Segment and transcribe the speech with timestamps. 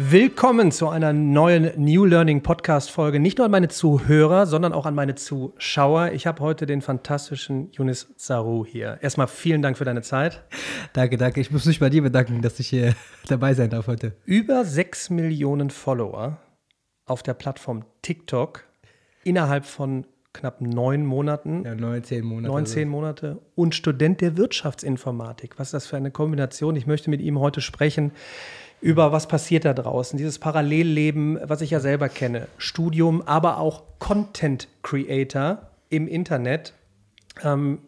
[0.00, 3.18] Willkommen zu einer neuen New Learning Podcast Folge.
[3.18, 6.12] Nicht nur an meine Zuhörer, sondern auch an meine Zuschauer.
[6.12, 8.98] Ich habe heute den fantastischen Yunis Saru hier.
[9.00, 10.44] Erstmal vielen Dank für deine Zeit.
[10.92, 11.40] Danke, danke.
[11.40, 12.94] Ich muss mich bei dir bedanken, dass ich hier
[13.26, 14.12] dabei sein darf heute.
[14.24, 16.38] Über sechs Millionen Follower
[17.04, 18.68] auf der Plattform TikTok
[19.24, 21.64] innerhalb von knapp neun Monaten.
[21.64, 22.52] Ja, neun, zehn Monate.
[22.52, 23.40] Neun, zehn Monate.
[23.56, 25.58] Und Student der Wirtschaftsinformatik.
[25.58, 26.76] Was ist das für eine Kombination?
[26.76, 28.12] Ich möchte mit ihm heute sprechen
[28.80, 33.82] über was passiert da draußen, dieses Parallelleben, was ich ja selber kenne, Studium, aber auch
[33.98, 36.72] Content Creator im Internet.
[37.42, 37.80] Ähm,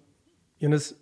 [0.59, 0.97] Jonas,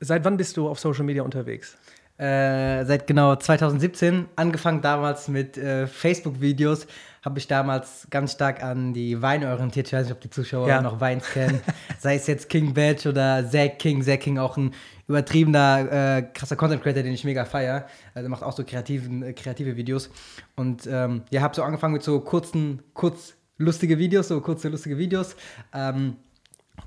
[0.00, 1.76] seit wann bist du auf Social Media unterwegs?
[2.16, 6.86] Äh, seit genau 2017, angefangen damals mit äh, Facebook-Videos,
[7.24, 9.88] habe ich damals ganz stark an die Weine orientiert.
[9.88, 10.82] Ich weiß nicht, ob die Zuschauer ja.
[10.82, 11.60] noch Weins kennen.
[11.98, 14.02] Sei es jetzt King Badge oder Zack King.
[14.02, 14.74] Zack King auch ein
[15.08, 17.86] übertriebener, äh, krasser Content Creator, den ich mega feiere.
[18.14, 20.10] Also macht auch so kreativen, äh, kreative Videos.
[20.54, 24.98] Und ähm, ja, habe so angefangen mit so kurzen, kurz lustige Videos, so kurze lustige
[24.98, 25.34] Videos.
[25.72, 26.16] Ähm,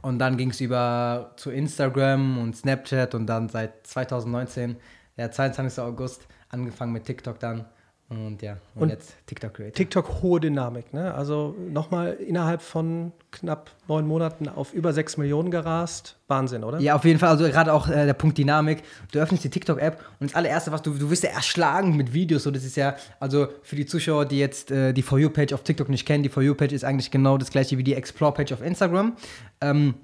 [0.02, 4.78] und dann ging es über zu Instagram und Snapchat und dann seit 2019,
[5.18, 5.84] der 22.
[5.84, 7.66] August, angefangen mit TikTok dann.
[8.10, 9.74] Und ja, und, und jetzt TikTok Creator.
[9.74, 11.14] TikTok hohe Dynamik, ne?
[11.14, 16.16] Also nochmal innerhalb von knapp neun Monaten auf über sechs Millionen gerast.
[16.30, 16.80] Wahnsinn, oder?
[16.80, 17.30] Ja, auf jeden Fall.
[17.30, 18.84] Also gerade auch äh, der Punkt Dynamik.
[19.12, 22.44] Du öffnest die TikTok-App und das allererste, was du, du wirst ja erschlagen mit Videos.
[22.44, 25.64] So, das ist ja, also für die Zuschauer, die jetzt äh, die For You-Page auf
[25.64, 28.62] TikTok nicht kennen, die For You-Page ist eigentlich genau das gleiche wie die Explore-Page auf
[28.62, 29.18] Instagram.
[29.60, 29.96] Ähm,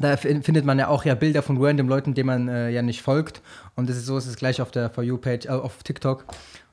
[0.00, 3.02] da findet man ja auch ja Bilder von random Leuten, denen man äh, ja nicht
[3.02, 3.42] folgt.
[3.74, 6.24] Und das ist so, ist es gleich auf der For You-Page, äh, auf TikTok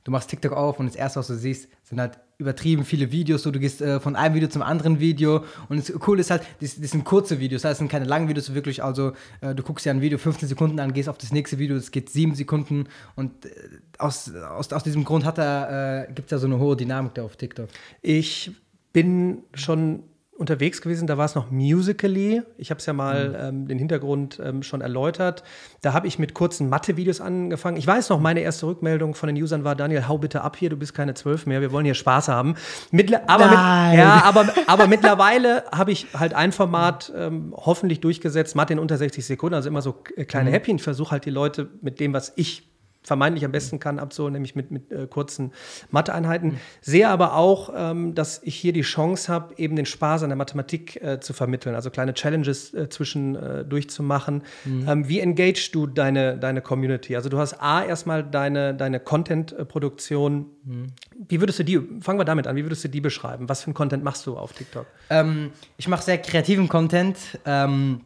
[0.06, 3.44] du machst TikTok auf und das erste, was du siehst, sind halt übertrieben viele Videos.
[3.44, 6.44] So, du gehst äh, von einem Video zum anderen Video und das Coole ist halt,
[6.62, 8.84] das, das sind kurze Videos, das sind keine langen Videos, wirklich.
[8.84, 11.76] Also, äh, du guckst ja ein Video 15 Sekunden an, gehst auf das nächste Video,
[11.76, 13.50] das geht 7 Sekunden und äh,
[13.98, 17.24] aus, aus, aus diesem Grund hat äh, gibt es ja so eine hohe Dynamik da
[17.24, 17.70] auf TikTok.
[18.02, 18.52] Ich
[18.94, 20.04] bin schon
[20.38, 22.42] unterwegs gewesen, da war es noch Musically.
[22.58, 23.36] Ich habe es ja mal mhm.
[23.40, 25.44] ähm, den Hintergrund ähm, schon erläutert.
[25.82, 27.78] Da habe ich mit kurzen Mathe-Videos angefangen.
[27.78, 30.70] Ich weiß noch, meine erste Rückmeldung von den Usern war, Daniel, hau bitte ab hier,
[30.70, 32.56] du bist keine zwölf mehr, wir wollen hier Spaß haben.
[32.92, 33.54] Mittler aber, mit,
[33.98, 38.98] ja, aber, aber mittlerweile habe ich halt ein Format ähm, hoffentlich durchgesetzt, Mathe in unter
[38.98, 39.94] 60 Sekunden, also immer so
[40.28, 40.54] kleine mhm.
[40.54, 40.76] Häppchen.
[40.76, 42.75] Ich versuche halt die Leute mit dem, was ich
[43.06, 45.52] vermeintlich am besten kann, abzuholen, nämlich mit, mit äh, kurzen
[45.92, 46.52] Matheeinheiten.
[46.52, 46.58] Mhm.
[46.82, 50.38] Sehe aber auch, ähm, dass ich hier die Chance habe, eben den Spaß an der
[50.38, 54.44] Mathematik äh, zu vermitteln, also kleine Challenges äh, zwischen äh, durchzumachen.
[54.66, 54.86] Mhm.
[54.88, 57.16] Ähm, wie engagest du deine, deine Community?
[57.16, 60.48] Also du hast A, erstmal deine, deine Content-Produktion.
[60.64, 60.88] Mhm.
[61.28, 63.48] Wie würdest du die, fangen wir damit an, wie würdest du die beschreiben?
[63.50, 64.86] Was für einen Content machst du auf TikTok?
[65.10, 67.18] Ähm, ich mache sehr kreativen Content.
[67.46, 68.02] Ähm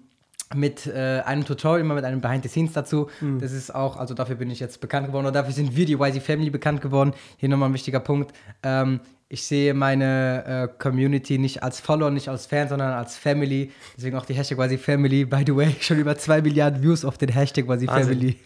[0.56, 3.08] mit äh, einem Tutorial, immer mit einem Behind the Scenes dazu.
[3.22, 3.40] Mhm.
[3.40, 5.94] Das ist auch, also dafür bin ich jetzt bekannt geworden oder dafür sind wir, die
[5.94, 7.14] YZ Family, bekannt geworden.
[7.38, 8.34] Hier nochmal ein wichtiger Punkt.
[8.64, 9.00] Ähm,
[9.32, 13.72] ich sehe meine äh, Community nicht als Follower, nicht als Fan, sondern als Family.
[13.96, 15.24] Deswegen auch die Hashtag YZ Family.
[15.24, 18.38] By the way, schon über zwei Milliarden Views auf den Hashtag YZ Family.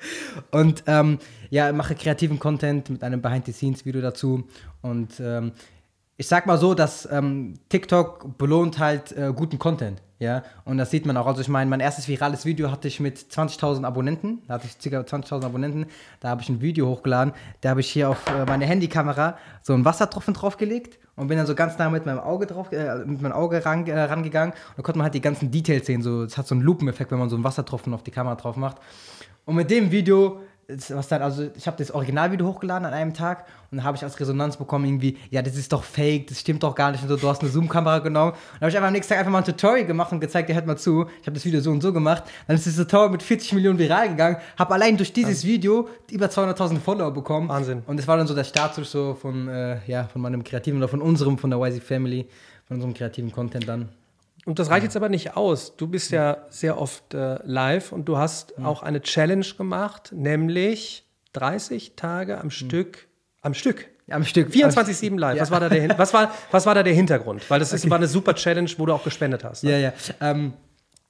[0.50, 4.42] und ähm, ja, mache kreativen Content mit einem Behind the Scenes Video dazu.
[4.80, 5.52] Und ähm,
[6.22, 10.00] ich sag mal so, dass ähm, TikTok belohnt halt äh, guten Content.
[10.20, 11.26] Ja, und das sieht man auch.
[11.26, 14.40] Also ich meine, mein erstes virales Video hatte ich mit 20.000 Abonnenten.
[14.46, 15.00] Da hatte ich ca.
[15.00, 15.86] 20.000 Abonnenten.
[16.20, 17.34] Da habe ich ein Video hochgeladen.
[17.60, 21.48] Da habe ich hier auf äh, meine Handykamera so einen Wassertropfen draufgelegt und bin dann
[21.48, 24.52] so ganz nah mit meinem Auge drauf, äh, mit meinem Auge ran, äh, rangegangen.
[24.52, 26.02] Und da konnte man halt die ganzen Details sehen.
[26.02, 28.54] So, es hat so einen Lupeneffekt, wenn man so einen Wassertropfen auf die Kamera drauf
[28.54, 28.76] macht.
[29.44, 30.38] Und mit dem Video
[30.68, 34.02] was dann, also ich habe das Originalvideo hochgeladen an einem Tag und dann habe ich
[34.02, 37.08] als Resonanz bekommen, irgendwie, ja, das ist doch fake, das stimmt doch gar nicht und
[37.08, 38.32] so, du hast eine Zoom-Kamera genommen.
[38.32, 40.48] Und dann habe ich einfach am nächsten Tag einfach mal ein Tutorial gemacht und gezeigt,
[40.48, 42.24] ja, hört mal zu, ich habe das Video so und so gemacht.
[42.46, 46.26] Dann ist das Tutorial mit 40 Millionen viral gegangen, habe allein durch dieses Video über
[46.26, 47.48] 200.000 Follower bekommen.
[47.48, 47.82] Wahnsinn.
[47.86, 50.88] Und das war dann so der Status so von, äh, ja, von meinem kreativen oder
[50.88, 52.26] von unserem, von der YZ Family,
[52.68, 53.88] von unserem kreativen Content dann.
[54.44, 55.76] Und das reicht jetzt aber nicht aus.
[55.76, 58.66] Du bist ja sehr oft äh, live und du hast mhm.
[58.66, 63.08] auch eine Challenge gemacht, nämlich 30 Tage am Stück,
[63.40, 63.88] am Stück.
[64.10, 64.48] Am Stück.
[64.48, 65.36] 24-7 live.
[65.36, 65.42] Ja.
[65.42, 67.48] Was, war da der, was, war, was war da der Hintergrund?
[67.48, 67.90] Weil das ist, okay.
[67.90, 69.62] war eine super Challenge, wo du auch gespendet hast.
[69.64, 69.70] Ne?
[69.70, 69.92] Ja, ja.
[70.20, 70.54] Ähm,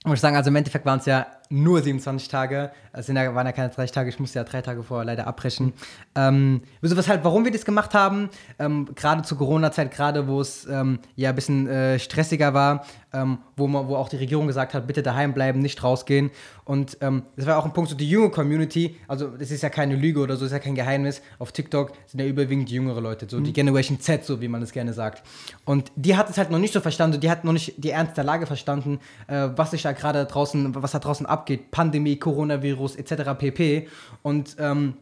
[0.05, 2.70] muss ich sagen, also im Endeffekt waren es ja nur 27 Tage.
[2.93, 5.26] Es sind ja, waren ja keine 30 Tage, ich musste ja drei Tage vorher leider
[5.26, 5.72] abbrechen.
[6.14, 10.40] Ähm, also was halt, warum wir das gemacht haben, ähm, gerade zur Corona-Zeit, gerade wo
[10.40, 14.46] es ähm, ja ein bisschen äh, stressiger war, ähm, wo, man, wo auch die Regierung
[14.46, 16.31] gesagt hat, bitte daheim bleiben, nicht rausgehen.
[16.64, 19.69] Und ähm, das war auch ein Punkt, so die junge Community, also das ist ja
[19.69, 23.26] keine Lüge oder so, ist ja kein Geheimnis, auf TikTok sind ja überwiegend jüngere Leute,
[23.28, 23.44] so mhm.
[23.44, 25.22] die Generation Z, so wie man es gerne sagt.
[25.64, 28.16] Und die hat es halt noch nicht so verstanden, die hat noch nicht die Ernst
[28.16, 32.96] der Lage verstanden, äh, was sich da gerade draußen, was da draußen abgeht, Pandemie, Coronavirus
[32.96, 33.32] etc.
[33.36, 33.88] pp.
[34.22, 34.94] Und ähm,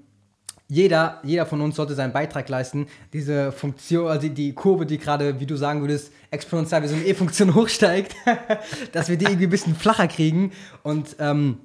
[0.69, 2.87] jeder, jeder von uns sollte seinen Beitrag leisten.
[3.13, 7.05] Diese Funktion, also die Kurve, die gerade, wie du sagen würdest, exponentiell wie so eine
[7.05, 8.15] E-Funktion hochsteigt,
[8.93, 10.53] dass wir die irgendwie ein bisschen flacher kriegen.
[10.83, 11.59] Und ähm,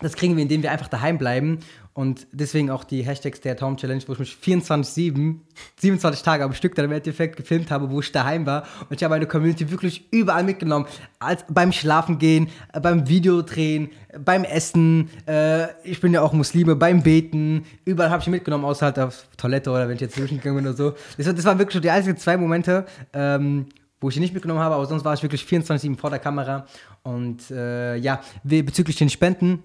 [0.00, 1.60] das kriegen wir, indem wir einfach daheim bleiben.
[1.92, 5.36] Und deswegen auch die Hashtags der Tom Challenge, wo ich mich 24-7,
[5.80, 8.62] 27 Tage am Stück dann im Endeffekt gefilmt habe, wo ich daheim war.
[8.88, 10.86] Und ich habe meine Community wirklich überall mitgenommen.
[11.18, 13.90] Als, beim Schlafen gehen, äh, beim Videodrehen,
[14.24, 15.10] beim Essen.
[15.26, 17.66] Äh, ich bin ja auch Muslime, beim Beten.
[17.84, 20.76] Überall habe ich mitgenommen, außer halt auf Toilette oder wenn ich jetzt zwischengegangen bin oder
[20.76, 20.94] so.
[21.16, 23.66] Das, das waren wirklich so die einzigen zwei Momente, ähm,
[24.00, 26.66] wo ich ihn nicht mitgenommen habe, aber sonst war ich wirklich 24-7 vor der Kamera.
[27.02, 29.62] Und äh, ja, bezüglich den Spenden,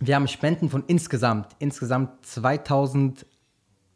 [0.00, 3.26] wir haben Spenden von insgesamt, insgesamt 2000,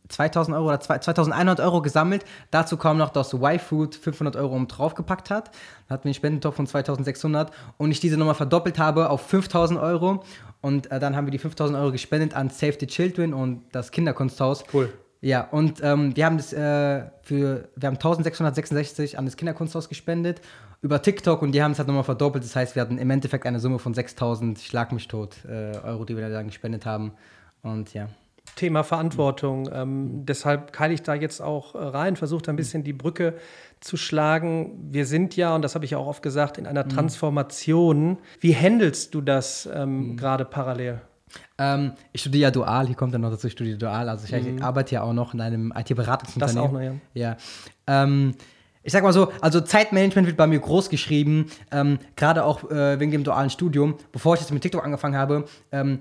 [0.08, 2.24] 2000 Euro oder 2100 Euro gesammelt.
[2.50, 5.50] Dazu kam noch, dass Y-Food 500 Euro um draufgepackt hat.
[5.88, 9.78] Dann hatten wir einen Spendentopf von 2600 und ich diese nochmal verdoppelt habe auf 5000
[9.78, 10.24] Euro.
[10.62, 13.90] Und äh, dann haben wir die 5000 Euro gespendet an Save the Children und das
[13.90, 14.64] Kinderkunsthaus.
[14.72, 14.92] Cool.
[15.22, 20.40] Ja, und ähm, wir haben das äh, für, wir haben 1666 an das Kinderkunsthaus gespendet
[20.82, 22.44] über TikTok und die haben es halt nochmal verdoppelt.
[22.44, 26.04] Das heißt, wir hatten im Endeffekt eine Summe von 6000, schlag mich tot, äh, Euro,
[26.04, 27.12] die wir dann gespendet haben.
[27.62, 28.08] Und ja.
[28.56, 29.68] Thema Verantwortung.
[29.72, 33.34] Ähm, deshalb keile ich da jetzt auch äh, rein, versuche da ein bisschen die Brücke
[33.80, 34.88] zu schlagen.
[34.90, 36.90] Wir sind ja, und das habe ich ja auch oft gesagt, in einer mhm.
[36.90, 38.18] Transformation.
[38.40, 40.16] Wie handelst du das ähm, mhm.
[40.16, 41.00] gerade parallel?
[41.58, 44.08] Ähm, ich studiere ja dual, hier kommt dann noch dazu, ich studiere dual.
[44.08, 44.62] Also ich mhm.
[44.62, 46.56] arbeite ja auch noch in einem IT-Beratungsunternehmen.
[46.56, 46.80] Das auch noch,
[47.14, 47.36] ja.
[47.86, 48.02] Ja.
[48.82, 52.98] Ich sag mal so, also Zeitmanagement wird bei mir groß geschrieben, ähm, gerade auch äh,
[52.98, 53.96] wegen dem dualen Studium.
[54.10, 56.00] Bevor ich jetzt mit TikTok angefangen habe, ähm,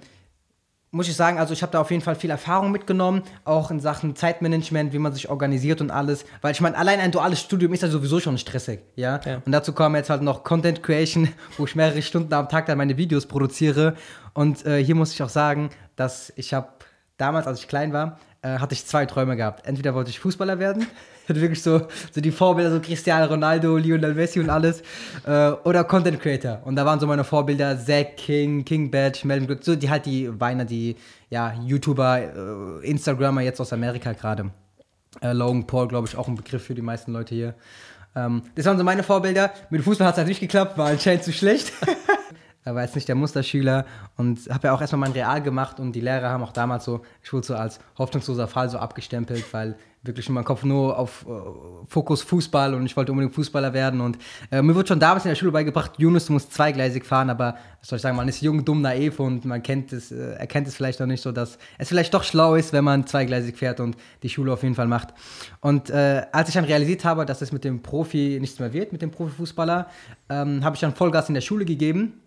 [0.92, 3.80] muss ich sagen, also ich habe da auf jeden Fall viel Erfahrung mitgenommen, auch in
[3.80, 6.26] Sachen Zeitmanagement, wie man sich organisiert und alles.
[6.42, 9.20] Weil ich meine, allein ein duales Studium ist ja sowieso schon stressig, ja?
[9.26, 9.42] ja.
[9.46, 12.78] Und dazu kommen jetzt halt noch Content Creation, wo ich mehrere Stunden am Tag dann
[12.78, 13.96] meine Videos produziere.
[14.34, 16.70] Und äh, hier muss ich auch sagen, dass ich habe
[17.18, 19.68] damals, als ich klein war, äh, hatte ich zwei Träume gehabt.
[19.68, 20.88] Entweder wollte ich Fußballer werden
[21.30, 21.82] hatte wirklich so,
[22.12, 24.82] so die Vorbilder, so Cristiano Ronaldo, Lionel Messi und alles.
[25.26, 26.62] Äh, oder Content Creator.
[26.66, 30.06] Und da waren so meine Vorbilder Zack King, King Badge, Melvin Glück, so die halt
[30.06, 30.96] die Weiner, die
[31.30, 34.52] ja, YouTuber, äh, Instagrammer jetzt aus Amerika gerade.
[35.22, 37.56] Äh, Logan Paul, glaube ich, auch ein Begriff für die meisten Leute hier.
[38.16, 39.52] Ähm, das waren so meine Vorbilder.
[39.70, 41.72] Mit Fußball hat es halt nicht geklappt, war anscheinend zu schlecht.
[42.70, 43.84] Er war jetzt nicht der Musterschüler
[44.16, 47.02] und habe ja auch erstmal mein Real gemacht und die Lehrer haben auch damals so,
[47.24, 51.26] ich wurde so als hoffnungsloser Fall so abgestempelt, weil wirklich in meinem Kopf nur auf
[51.28, 51.32] äh,
[51.88, 54.02] Fokus Fußball und ich wollte unbedingt Fußballer werden.
[54.02, 54.20] Und
[54.52, 57.56] äh, mir wurde schon damals in der Schule beigebracht, Yunus, du musst zweigleisig fahren, aber
[57.80, 60.68] was soll ich sagen, man ist jung, dumm, naiv und man kennt es, äh, erkennt
[60.68, 63.80] es vielleicht noch nicht so, dass es vielleicht doch schlau ist, wenn man zweigleisig fährt
[63.80, 65.10] und die Schule auf jeden Fall macht.
[65.60, 68.92] Und äh, als ich dann realisiert habe, dass es mit dem Profi nichts mehr wird,
[68.92, 69.88] mit dem Profifußballer,
[70.30, 72.22] ähm, habe ich dann Vollgas in der Schule gegeben.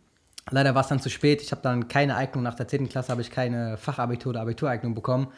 [0.51, 1.41] Leider war es dann zu spät.
[1.41, 2.89] Ich habe dann keine Eignung nach der 10.
[2.89, 5.29] Klasse, habe ich keine Fachabitur oder Abitureignung bekommen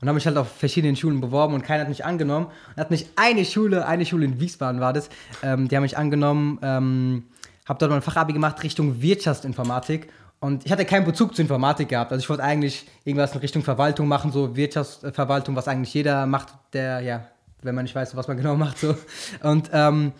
[0.00, 2.46] und habe mich halt auf verschiedenen Schulen beworben und keiner hat mich angenommen.
[2.46, 5.08] Und hat mich eine Schule, eine Schule in Wiesbaden war das,
[5.42, 7.24] ähm, die haben mich angenommen, ähm,
[7.66, 10.08] habe dort mein Fachabi gemacht Richtung Wirtschaftsinformatik
[10.40, 12.12] und ich hatte keinen Bezug zur Informatik gehabt.
[12.12, 16.48] Also ich wollte eigentlich irgendwas in Richtung Verwaltung machen, so Wirtschaftsverwaltung, was eigentlich jeder macht,
[16.74, 17.28] der, ja,
[17.62, 18.78] wenn man nicht weiß, was man genau macht.
[18.78, 18.94] So.
[19.42, 20.12] Und ähm,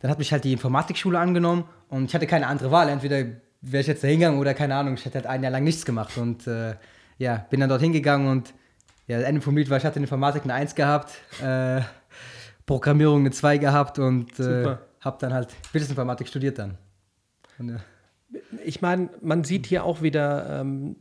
[0.00, 2.90] dann hat mich halt die Informatikschule angenommen und ich hatte keine andere Wahl.
[2.90, 3.24] Entweder
[3.62, 5.84] wäre ich jetzt da hingegangen oder keine Ahnung, ich hätte halt ein Jahr lang nichts
[5.84, 6.18] gemacht.
[6.18, 6.74] Und äh,
[7.18, 8.52] ja, bin dann dort hingegangen und
[9.06, 11.12] ja, das Ende vom Lied war, ich hatte in Informatik eine 1 gehabt,
[11.42, 11.80] äh,
[12.66, 16.78] Programmierung eine 2 gehabt und äh, habe dann halt Wirtschaftsinformatik studiert dann.
[17.58, 17.76] Und, ja.
[18.64, 20.96] Ich meine, man sieht hier auch wieder ähm,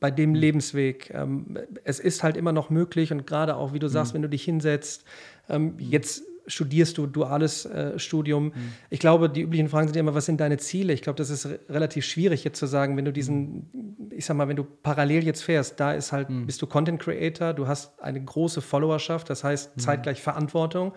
[0.00, 3.88] bei dem Lebensweg, ähm, es ist halt immer noch möglich und gerade auch, wie du
[3.88, 4.16] sagst, mhm.
[4.16, 5.04] wenn du dich hinsetzt,
[5.48, 8.46] ähm, jetzt studierst du duales äh, Studium.
[8.46, 8.52] Mhm.
[8.90, 10.92] Ich glaube, die üblichen Fragen sind immer, was sind deine Ziele?
[10.92, 14.48] Ich glaube, das ist relativ schwierig jetzt zu sagen, wenn du diesen, ich sag mal,
[14.48, 16.46] wenn du parallel jetzt fährst, da ist halt, mhm.
[16.46, 19.80] bist du Content Creator, du hast eine große Followerschaft, das heißt mhm.
[19.80, 20.92] zeitgleich Verantwortung.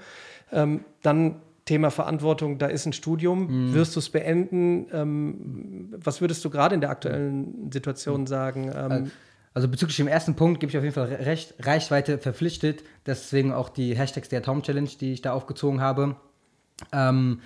[0.52, 3.74] Ähm, dann Thema Verantwortung, da ist ein Studium, mhm.
[3.74, 4.86] wirst du es beenden?
[4.94, 8.28] Ähm, was würdest du gerade in der aktuellen Situation mhm.
[8.28, 8.72] sagen?
[8.76, 9.12] Ähm,
[9.56, 12.84] also bezüglich dem ersten Punkt gebe ich auf jeden Fall recht, Reichweite verpflichtet.
[13.06, 16.18] Deswegen auch die Hashtags der Tom Challenge, die ich da aufgezogen habe.
[16.92, 17.40] Ähm,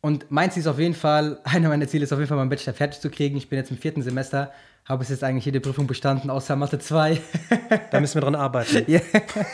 [0.00, 2.48] und mein Ziel ist auf jeden Fall, einer meiner Ziele ist auf jeden Fall, meinen
[2.48, 3.36] Bachelor fertig zu kriegen.
[3.36, 4.52] Ich bin jetzt im vierten Semester,
[4.84, 7.20] habe es jetzt eigentlich jede Prüfung bestanden, außer Mathe 2.
[7.90, 8.84] da müssen wir dran arbeiten.
[8.88, 9.00] ja.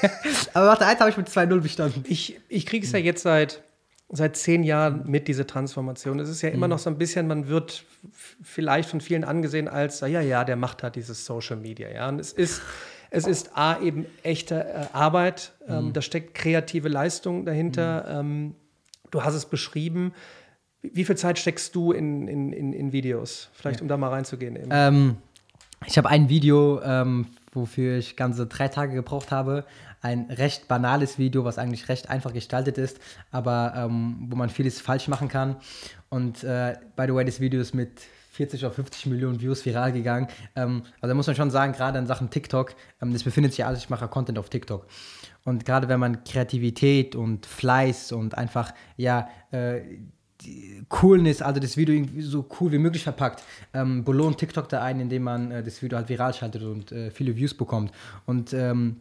[0.53, 2.05] Aber Mathe 1 habe ich mit 2-0 bestanden.
[2.07, 3.63] Ich, ich kriege es ja jetzt seit
[4.11, 6.19] seit zehn Jahren mit, diese Transformation.
[6.19, 6.73] Es ist ja immer mhm.
[6.73, 7.85] noch so ein bisschen, man wird
[8.43, 11.91] vielleicht von vielen angesehen als, ja, ja, der macht halt dieses Social Media.
[11.91, 12.09] Ja?
[12.09, 12.63] Und es ist,
[13.11, 15.93] es ist A, eben echte äh, Arbeit, ähm, mhm.
[15.93, 18.23] da steckt kreative Leistung dahinter.
[18.23, 18.47] Mhm.
[18.47, 18.55] Ähm,
[19.11, 20.15] du hast es beschrieben.
[20.81, 23.51] Wie viel Zeit steckst du in, in, in, in Videos?
[23.53, 23.83] Vielleicht, ja.
[23.83, 24.59] um da mal reinzugehen.
[24.71, 25.17] Ähm,
[25.87, 29.65] ich habe ein Video ähm, wofür ich ganze drei Tage gebraucht habe.
[30.01, 32.99] Ein recht banales Video, was eigentlich recht einfach gestaltet ist,
[33.31, 35.57] aber ähm, wo man vieles falsch machen kann.
[36.09, 38.01] Und äh, by the way, das Video ist mit
[38.39, 40.29] 40 oder 50 Millionen Views viral gegangen.
[40.55, 43.65] Ähm, also da muss man schon sagen, gerade in Sachen TikTok, ähm, das befindet sich
[43.65, 44.87] alles, ich mache Content auf TikTok.
[45.45, 49.81] Und gerade wenn man Kreativität und Fleiß und einfach, ja, äh,
[50.89, 53.43] Coolness, also das Video so cool wie möglich verpackt,
[53.75, 57.11] ähm, belohnt TikTok da ein, indem man äh, das Video halt viral schaltet und äh,
[57.11, 57.93] viele Views bekommt.
[58.25, 58.97] Und ähm,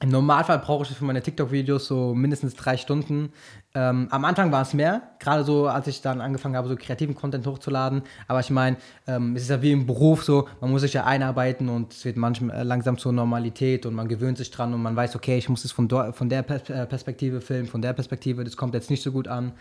[0.00, 3.32] im Normalfall brauche ich für meine TikTok-Videos so mindestens drei Stunden.
[3.74, 7.16] Ähm, am Anfang war es mehr, gerade so, als ich dann angefangen habe, so kreativen
[7.16, 8.02] Content hochzuladen.
[8.28, 8.76] Aber ich meine,
[9.08, 12.04] ähm, es ist ja wie im Beruf so, man muss sich ja einarbeiten und es
[12.04, 15.36] wird manchmal äh, langsam zur Normalität und man gewöhnt sich dran und man weiß, okay,
[15.36, 18.90] ich muss es von, von der äh, Perspektive filmen, von der Perspektive, das kommt jetzt
[18.90, 19.52] nicht so gut an.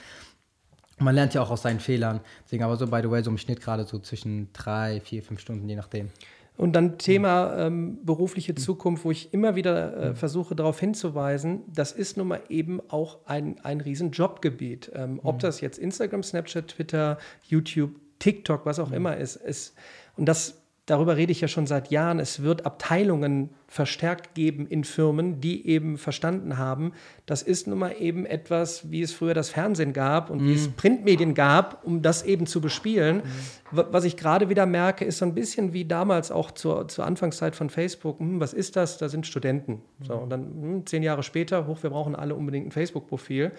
[1.00, 2.22] Man lernt ja auch aus seinen Fehlern.
[2.46, 5.39] Deswegen aber so, by the way, so im Schnitt gerade so zwischen drei, vier, fünf
[5.39, 6.10] Stunden, je nachdem.
[6.58, 11.92] Und dann Thema ähm, berufliche Zukunft, wo ich immer wieder äh, versuche darauf hinzuweisen, das
[11.92, 14.92] ist nun mal eben auch ein, ein riesen Jobgebiet.
[14.96, 19.36] Ähm, ob das jetzt Instagram, Snapchat, Twitter, YouTube, TikTok, was auch immer ist.
[19.36, 19.75] ist
[20.16, 20.56] und das
[20.88, 25.68] darüber rede ich ja schon seit Jahren, es wird Abteilungen verstärkt geben in Firmen, die
[25.68, 26.94] eben verstanden haben,
[27.26, 30.48] das ist nun mal eben etwas, wie es früher das Fernsehen gab und mm.
[30.48, 30.74] wie es mhm.
[30.74, 33.18] Printmedien gab, um das eben zu bespielen.
[33.18, 33.78] Mm.
[33.92, 37.58] Was ich gerade wieder merke, ist so ein bisschen wie damals auch zur, zur Anfangszeit
[37.58, 38.20] von Facebook.
[38.20, 38.98] Hm, was ist das?
[38.98, 39.82] Da sind Studenten.
[40.00, 40.06] Mm.
[40.06, 43.52] So, und dann hm, zehn Jahre später, hoch, wir brauchen alle unbedingt ein Facebook-Profil.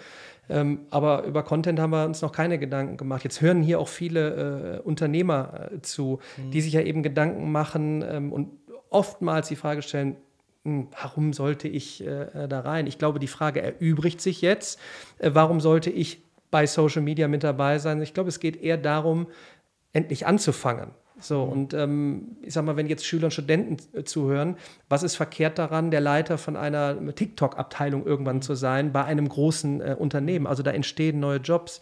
[0.49, 3.23] Ähm, aber über Content haben wir uns noch keine Gedanken gemacht.
[3.23, 6.51] Jetzt hören hier auch viele äh, Unternehmer äh, zu, mhm.
[6.51, 8.58] die sich ja eben Gedanken machen ähm, und
[8.89, 10.17] oftmals die Frage stellen,
[10.63, 12.87] hm, warum sollte ich äh, da rein?
[12.87, 14.79] Ich glaube, die Frage erübrigt sich jetzt.
[15.17, 18.01] Äh, warum sollte ich bei Social Media mit dabei sein?
[18.01, 19.27] Ich glaube, es geht eher darum,
[19.93, 20.91] endlich anzufangen.
[21.19, 21.51] So, mhm.
[21.51, 25.57] und ähm, ich sag mal, wenn jetzt Schüler und Studenten äh, zuhören, was ist verkehrt
[25.57, 28.41] daran, der Leiter von einer TikTok-Abteilung irgendwann mhm.
[28.41, 30.47] zu sein, bei einem großen äh, Unternehmen?
[30.47, 31.81] Also da entstehen neue Jobs.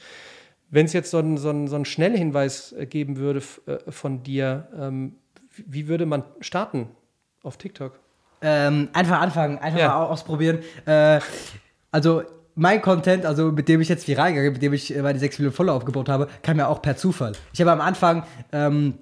[0.69, 4.67] Wenn es jetzt so einen so so ein Schnellhinweis äh, geben würde äh, von dir,
[4.77, 5.15] ähm,
[5.65, 6.89] wie würde man starten
[7.43, 7.99] auf TikTok?
[8.41, 9.87] Ähm, einfach anfangen, einfach ja.
[9.89, 10.59] mal ausprobieren.
[10.85, 11.19] Äh,
[11.91, 12.23] also
[12.55, 15.55] mein Content, also mit dem ich jetzt viral gegangen, mit dem ich meine 6 Millionen
[15.55, 17.33] Follower aufgebaut habe, kam ja auch per Zufall.
[17.53, 18.95] Ich habe am Anfang ähm,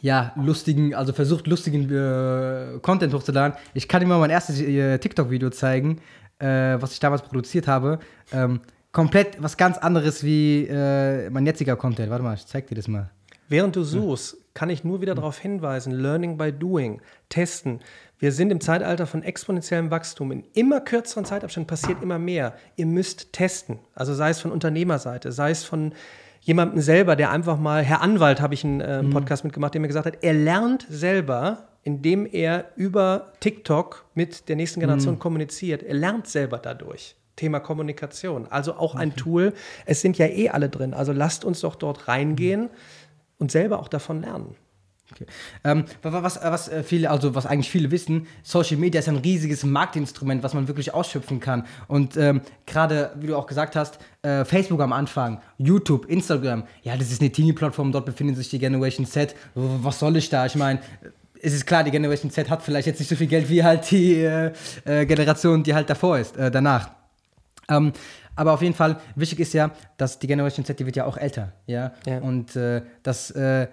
[0.00, 3.56] ja, lustigen, also versucht, lustigen äh, Content hochzuladen.
[3.74, 6.00] Ich kann dir mal mein erstes äh, TikTok-Video zeigen,
[6.38, 7.98] äh, was ich damals produziert habe.
[8.32, 8.60] Ähm,
[8.92, 12.10] komplett was ganz anderes wie äh, mein jetziger Content.
[12.10, 13.10] Warte mal, ich zeig dir das mal.
[13.48, 17.80] Während du suchst, kann ich nur wieder darauf hinweisen, Learning by Doing, testen.
[18.18, 20.30] Wir sind im Zeitalter von exponentiellem Wachstum.
[20.30, 22.54] In immer kürzeren Zeitabständen passiert immer mehr.
[22.76, 23.80] Ihr müsst testen.
[23.94, 25.92] Also sei es von Unternehmerseite, sei es von
[26.40, 29.10] jemandem selber, der einfach mal, Herr Anwalt, habe ich einen äh, mhm.
[29.10, 34.56] Podcast mitgemacht, der mir gesagt hat, er lernt selber, indem er über TikTok mit der
[34.56, 35.18] nächsten Generation mhm.
[35.18, 35.82] kommuniziert.
[35.82, 37.16] Er lernt selber dadurch.
[37.36, 38.46] Thema Kommunikation.
[38.48, 39.54] Also auch ein Tool.
[39.86, 40.94] Es sind ja eh alle drin.
[40.94, 42.70] Also lasst uns doch dort reingehen
[43.44, 44.56] und selber auch davon lernen.
[45.12, 45.26] Okay.
[45.64, 49.62] Ähm, was, was, äh, viele, also was eigentlich viele wissen, Social Media ist ein riesiges
[49.62, 51.66] Marktinstrument, was man wirklich ausschöpfen kann.
[51.88, 56.96] Und ähm, gerade, wie du auch gesagt hast, äh, Facebook am Anfang, YouTube, Instagram, ja,
[56.96, 59.36] das ist eine Teenie-Plattform, dort befindet sich die Generation Z.
[59.54, 60.46] Was soll ich da?
[60.46, 60.80] Ich meine,
[61.42, 63.90] es ist klar, die Generation Z hat vielleicht jetzt nicht so viel Geld wie halt
[63.90, 64.52] die äh,
[64.86, 66.88] äh, Generation, die halt davor ist, äh, danach.
[67.68, 67.92] Ähm,
[68.36, 71.16] aber auf jeden Fall, wichtig ist ja, dass die Generation Z, die wird ja auch
[71.16, 71.92] älter, ja.
[72.06, 72.18] ja.
[72.18, 73.68] Und äh, dass äh,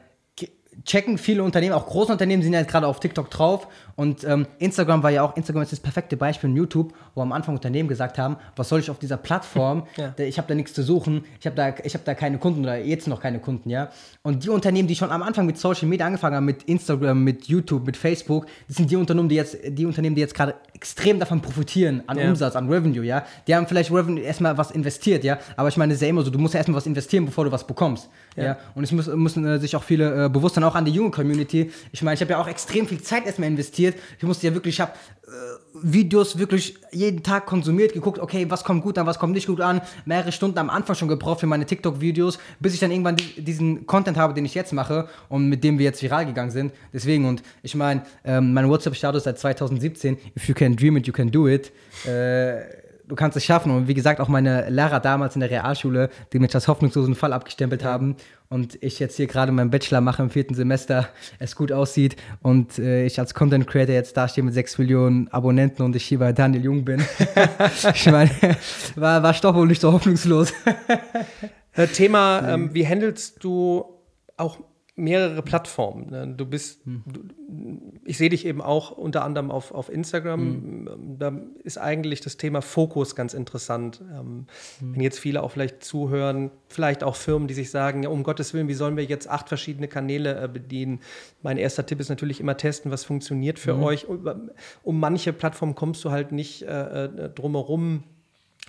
[0.86, 5.04] checken viele Unternehmen, auch große Unternehmen sind ja gerade auf TikTok drauf und ähm, Instagram
[5.04, 8.18] war ja auch, Instagram ist das perfekte Beispiel in YouTube, wo am Anfang Unternehmen gesagt
[8.18, 10.14] haben, was soll ich auf dieser Plattform, ja.
[10.18, 13.08] ich habe da nichts zu suchen, ich habe da, hab da keine Kunden oder jetzt
[13.08, 13.90] noch keine Kunden, ja.
[14.24, 17.48] Und die Unternehmen, die schon am Anfang mit Social Media angefangen haben, mit Instagram, mit
[17.48, 21.20] YouTube, mit Facebook, das sind die Unternehmen, die jetzt, die Unternehmen, die jetzt gerade extrem
[21.20, 22.30] davon profitieren, an ja.
[22.30, 23.26] Umsatz, an Revenue, ja.
[23.48, 25.38] Die haben vielleicht Revenue erstmal was investiert, ja.
[25.58, 27.46] Aber ich meine, es ist ja immer so, du musst ja erstmal was investieren, bevor
[27.46, 28.10] du was bekommst.
[28.36, 28.44] Ja.
[28.44, 28.58] ja?
[28.74, 31.12] Und es müssen, müssen äh, sich auch viele äh, bewusst sein, auch an die junge
[31.12, 31.72] Community.
[31.92, 33.98] Ich meine, ich habe ja auch extrem viel Zeit erstmal investiert.
[34.18, 34.94] Ich musste ja wirklich, ich habe
[35.28, 35.30] äh,
[35.84, 39.62] Videos wirklich jeden Tag konsumiert, geguckt, okay, was kommt gut an, was kommt nicht gut
[39.62, 39.82] an.
[40.06, 43.86] Mehrere Stunden am Anfang schon gebraucht für meine TikTok-Videos, bis ich dann irgendwann die, diesen
[43.88, 46.74] Content habe, den ich jetzt mache und mit dem wir jetzt viral gegangen sind.
[46.94, 51.14] Deswegen, und ich meine, ähm, mein WhatsApp-Status seit 2017, if you can dream it, you
[51.14, 51.72] can do it.
[52.06, 52.81] Äh,
[53.12, 53.72] du kannst es schaffen.
[53.72, 57.34] Und wie gesagt, auch meine Lehrer damals in der Realschule, die mich als hoffnungslosen Fall
[57.34, 58.16] abgestempelt haben
[58.48, 62.80] und ich jetzt hier gerade meinen Bachelor mache im vierten Semester, es gut aussieht und
[62.80, 66.32] äh, ich als Content Creator jetzt dastehe mit sechs Millionen Abonnenten und ich hier bei
[66.32, 67.04] Daniel Jung bin.
[67.94, 68.32] ich meine,
[68.96, 70.54] war, war doch wohl nicht so hoffnungslos.
[71.94, 73.86] Thema, ähm, wie handelst du
[74.38, 74.58] auch
[74.96, 76.10] mehrere Plattformen.
[76.10, 76.34] Ne?
[76.36, 77.04] Du bist, hm.
[77.06, 77.22] du,
[78.04, 80.40] ich sehe dich eben auch unter anderem auf, auf Instagram.
[80.40, 81.18] Hm.
[81.18, 81.34] Da
[81.64, 84.02] ist eigentlich das Thema Fokus ganz interessant.
[84.02, 84.48] Ähm,
[84.80, 84.94] hm.
[84.94, 88.54] Wenn jetzt viele auch vielleicht zuhören, vielleicht auch Firmen, die sich sagen, ja, um Gottes
[88.54, 91.00] Willen, wie sollen wir jetzt acht verschiedene Kanäle äh, bedienen?
[91.42, 93.84] Mein erster Tipp ist natürlich immer testen, was funktioniert für mhm.
[93.84, 94.08] euch.
[94.08, 94.52] Um,
[94.84, 98.04] um, manche Plattformen kommst du halt nicht äh, äh drumherum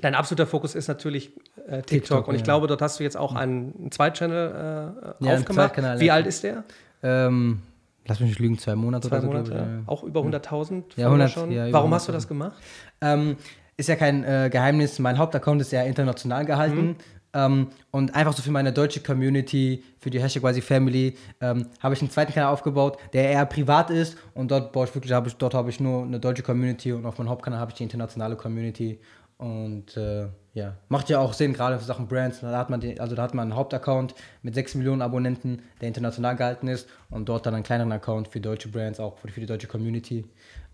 [0.02, 1.30] Dein absoluter Fokus ist natürlich
[1.66, 1.86] äh, TikTok.
[1.86, 2.28] TikTok.
[2.28, 2.44] und ich ja.
[2.44, 6.00] glaube, dort hast du jetzt auch einen, einen Zweit-Channel äh, ja, aufgemacht.
[6.00, 6.64] Wie alt ist der?
[7.02, 7.62] Ähm,
[8.06, 9.32] lass mich nicht lügen, zwei Monate zwei oder so.
[9.32, 9.82] Monate, ja.
[9.86, 11.52] Auch über 100.000 ja, 100, schon.
[11.52, 12.56] Ja, Warum hast du das gemacht?
[13.00, 13.36] Ähm,
[13.76, 14.98] ist ja kein äh, Geheimnis.
[14.98, 16.86] Mein Hauptaccount ist ja international gehalten.
[16.88, 16.96] Mhm.
[17.34, 21.94] Ähm, und einfach so für meine deutsche Community, für die Hashtag quasi Family, ähm, habe
[21.94, 24.18] ich einen zweiten Kanal aufgebaut, der eher privat ist.
[24.34, 27.06] Und dort baue ich wirklich, hab ich, dort habe ich nur eine deutsche Community und
[27.06, 28.98] auf meinem Hauptkanal habe ich die internationale Community.
[29.42, 32.38] Und äh, ja, macht ja auch Sinn, gerade für Sachen Brands.
[32.42, 35.88] Da hat man den, also da hat man einen Hauptaccount mit 6 Millionen Abonnenten, der
[35.88, 39.46] international gehalten ist und dort dann einen kleineren Account für deutsche Brands, auch für die
[39.46, 40.24] deutsche Community.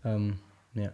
[0.04, 0.40] Ähm,
[0.74, 0.90] ja.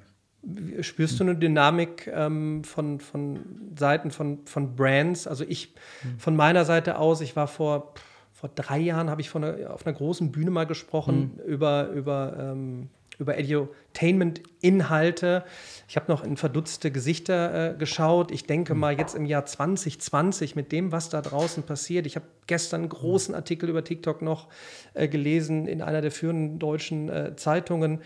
[0.82, 3.40] Spürst du eine Dynamik ähm, von, von
[3.76, 5.26] Seiten von, von Brands?
[5.26, 6.20] Also ich mhm.
[6.20, 7.94] von meiner Seite aus, ich war vor,
[8.30, 11.52] vor drei Jahren, habe ich von einer, auf einer großen Bühne mal gesprochen mhm.
[11.52, 15.44] über, über ähm, über Edutainment-Inhalte.
[15.88, 18.30] Ich habe noch in verdutzte Gesichter äh, geschaut.
[18.30, 18.80] Ich denke hm.
[18.80, 22.06] mal jetzt im Jahr 2020 mit dem, was da draußen passiert.
[22.06, 24.48] Ich habe gestern einen großen Artikel über TikTok noch
[24.94, 28.00] äh, gelesen in einer der führenden deutschen äh, Zeitungen.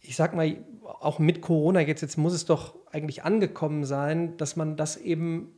[0.00, 4.56] Ich sag mal, auch mit Corona jetzt, jetzt muss es doch eigentlich angekommen sein, dass
[4.56, 5.52] man das eben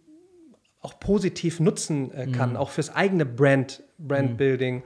[0.80, 2.56] auch positiv nutzen äh, kann, mhm.
[2.56, 4.76] auch fürs eigene Brand, Brandbuilding.
[4.76, 4.82] Mhm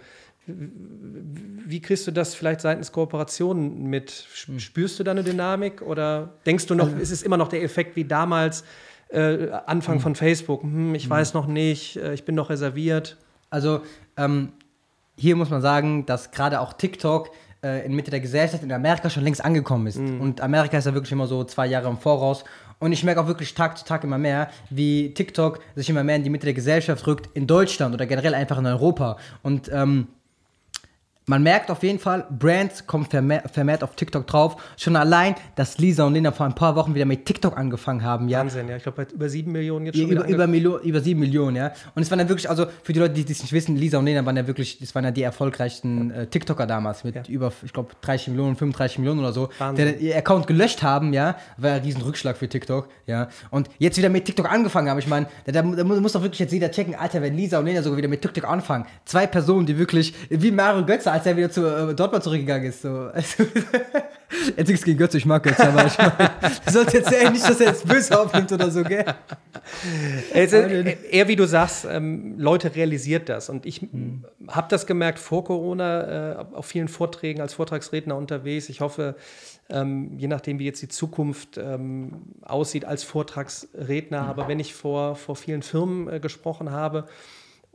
[0.47, 4.11] wie kriegst du das vielleicht seitens Kooperationen mit?
[4.59, 7.63] Spürst du da eine Dynamik oder denkst du noch, also, ist es immer noch der
[7.63, 8.65] Effekt wie damals,
[9.09, 10.03] äh, Anfang hm.
[10.03, 10.63] von Facebook?
[10.63, 11.11] Hm, ich hm.
[11.11, 13.17] weiß noch nicht, äh, ich bin noch reserviert.
[13.51, 13.81] Also
[14.17, 14.53] ähm,
[15.17, 17.31] hier muss man sagen, dass gerade auch TikTok
[17.63, 19.99] äh, in Mitte der Gesellschaft in Amerika schon längst angekommen ist.
[19.99, 20.21] Mhm.
[20.21, 22.45] Und Amerika ist ja wirklich immer so zwei Jahre im Voraus.
[22.79, 26.17] Und ich merke auch wirklich Tag zu Tag immer mehr, wie TikTok sich immer mehr
[26.17, 29.17] in die Mitte der Gesellschaft rückt, in Deutschland oder generell einfach in Europa.
[29.43, 30.09] Und ähm,
[31.29, 34.63] man merkt auf jeden Fall, Brands kommen vermehrt, vermehrt, auf TikTok drauf.
[34.77, 38.29] Schon allein, dass Lisa und Lena vor ein paar Wochen wieder mit TikTok angefangen haben,
[38.29, 38.39] ja.
[38.39, 38.77] Wahnsinn, ja.
[38.77, 40.09] Ich glaube, über sieben Millionen jetzt schon.
[40.09, 41.73] Über, über, Milo über sieben Millionen, ja.
[41.97, 44.05] Und es waren dann wirklich, also für die Leute, die es nicht wissen, Lisa und
[44.05, 47.23] Lena waren ja wirklich, das waren ja die erfolgreichsten äh, TikToker damals mit ja.
[47.29, 49.97] über, ich glaube, 30 Millionen, 35 Millionen oder so, Wahnsinn.
[49.99, 51.37] die ihr Account gelöscht haben, ja.
[51.57, 53.29] War ein riesen Rückschlag für TikTok, ja.
[53.51, 55.01] Und jetzt wieder mit TikTok angefangen haben.
[55.01, 57.67] Ich meine, da, da, da, muss doch wirklich jetzt jeder checken, Alter, wenn Lisa und
[57.67, 58.87] Lena sogar wieder mit TikTok anfangen.
[59.05, 62.83] Zwei Personen, die wirklich, wie Mario Götze, als er wieder zu äh, Dortmund zurückgegangen ist.
[62.83, 63.11] So.
[64.29, 66.31] Also, jetzt nichts gegen Götze, ich mag Götze, aber ich meine,
[66.67, 69.05] du sollst jetzt eher nicht, dass er jetzt böse aufnimmt oder so, gell?
[70.35, 73.49] Also, eher wie du sagst, ähm, Leute realisiert das.
[73.49, 74.25] Und ich hm.
[74.49, 78.69] habe das gemerkt vor Corona, äh, auf vielen Vorträgen als Vortragsredner unterwegs.
[78.69, 79.15] Ich hoffe,
[79.69, 84.29] ähm, je nachdem, wie jetzt die Zukunft ähm, aussieht als Vortragsredner, mhm.
[84.29, 87.07] aber wenn ich vor, vor vielen Firmen äh, gesprochen habe,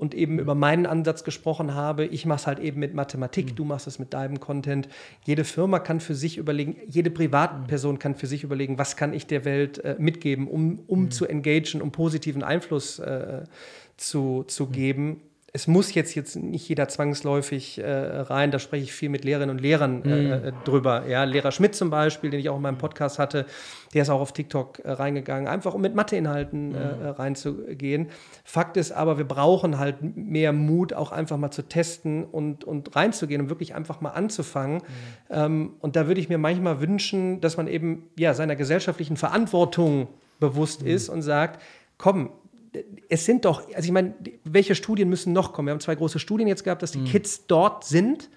[0.01, 2.07] und eben über meinen Ansatz gesprochen habe.
[2.07, 3.55] Ich mache es halt eben mit Mathematik, mhm.
[3.55, 4.89] du machst es mit deinem Content.
[5.25, 9.27] Jede Firma kann für sich überlegen, jede Privatperson kann für sich überlegen, was kann ich
[9.27, 11.11] der Welt äh, mitgeben, um, um mhm.
[11.11, 13.43] zu engagieren, um positiven Einfluss äh,
[13.95, 14.71] zu, zu mhm.
[14.71, 15.21] geben
[15.53, 19.57] es muss jetzt, jetzt nicht jeder zwangsläufig äh, rein, da spreche ich viel mit Lehrerinnen
[19.57, 20.31] und Lehrern äh, mhm.
[20.31, 21.07] Äh, drüber.
[21.07, 23.45] Ja, Lehrer Schmidt zum Beispiel, den ich auch in meinem Podcast hatte,
[23.93, 27.05] der ist auch auf TikTok äh, reingegangen, einfach um mit Matheinhalten äh, mhm.
[27.09, 28.09] reinzugehen.
[28.45, 32.95] Fakt ist aber, wir brauchen halt mehr Mut, auch einfach mal zu testen und, und
[32.95, 34.75] reinzugehen und wirklich einfach mal anzufangen.
[34.77, 34.81] Mhm.
[35.29, 40.07] Ähm, und da würde ich mir manchmal wünschen, dass man eben ja, seiner gesellschaftlichen Verantwortung
[40.39, 40.87] bewusst mhm.
[40.87, 41.61] ist und sagt,
[41.97, 42.29] komm,
[43.09, 45.67] es sind doch, also ich meine, welche Studien müssen noch kommen?
[45.67, 47.05] Wir haben zwei große Studien jetzt gehabt, dass die mhm.
[47.05, 48.29] Kids dort sind.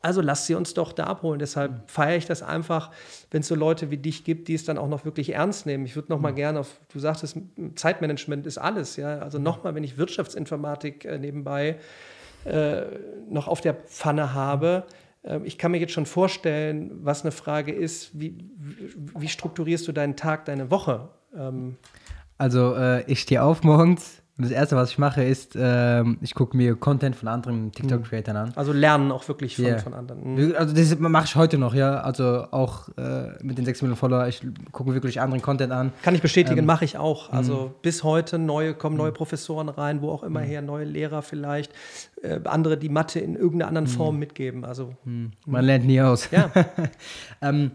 [0.00, 1.38] Also lass sie uns doch da abholen.
[1.38, 1.80] Deshalb mhm.
[1.86, 2.90] feiere ich das einfach,
[3.30, 5.84] wenn es so Leute wie dich gibt, die es dann auch noch wirklich ernst nehmen.
[5.84, 6.22] Ich würde noch mhm.
[6.22, 7.38] mal gerne auf, du sagtest,
[7.76, 9.18] Zeitmanagement ist alles, ja.
[9.18, 11.78] Also noch mal, wenn ich Wirtschaftsinformatik äh, nebenbei
[12.44, 12.82] äh,
[13.28, 14.84] noch auf der Pfanne habe,
[15.22, 19.92] äh, ich kann mir jetzt schon vorstellen, was eine Frage ist, wie, wie strukturierst du
[19.92, 21.08] deinen Tag, deine Woche?
[21.36, 21.76] Ähm,
[22.38, 26.34] also äh, ich stehe auf morgens und das Erste, was ich mache, ist, ähm, ich
[26.34, 28.52] gucke mir Content von anderen TikTok-Creatern an.
[28.54, 29.78] Also lernen auch wirklich von, yeah.
[29.78, 30.34] von anderen.
[30.34, 30.54] Mhm.
[30.58, 32.00] Also das mache ich heute noch, ja.
[32.00, 35.90] Also auch äh, mit den 6 Millionen Follower, ich gucke wirklich anderen Content an.
[36.02, 37.32] Kann ich bestätigen, ähm, mache ich auch.
[37.32, 37.70] Also mh.
[37.80, 39.14] bis heute neue, kommen neue mhm.
[39.14, 40.44] Professoren rein, wo auch immer mhm.
[40.44, 41.72] her, neue Lehrer vielleicht,
[42.20, 44.66] äh, andere, die Mathe in irgendeiner anderen Form mitgeben.
[44.66, 44.92] Also
[45.46, 46.28] Man lernt nie aus.
[46.30, 46.50] Ja.
[47.40, 47.70] ähm,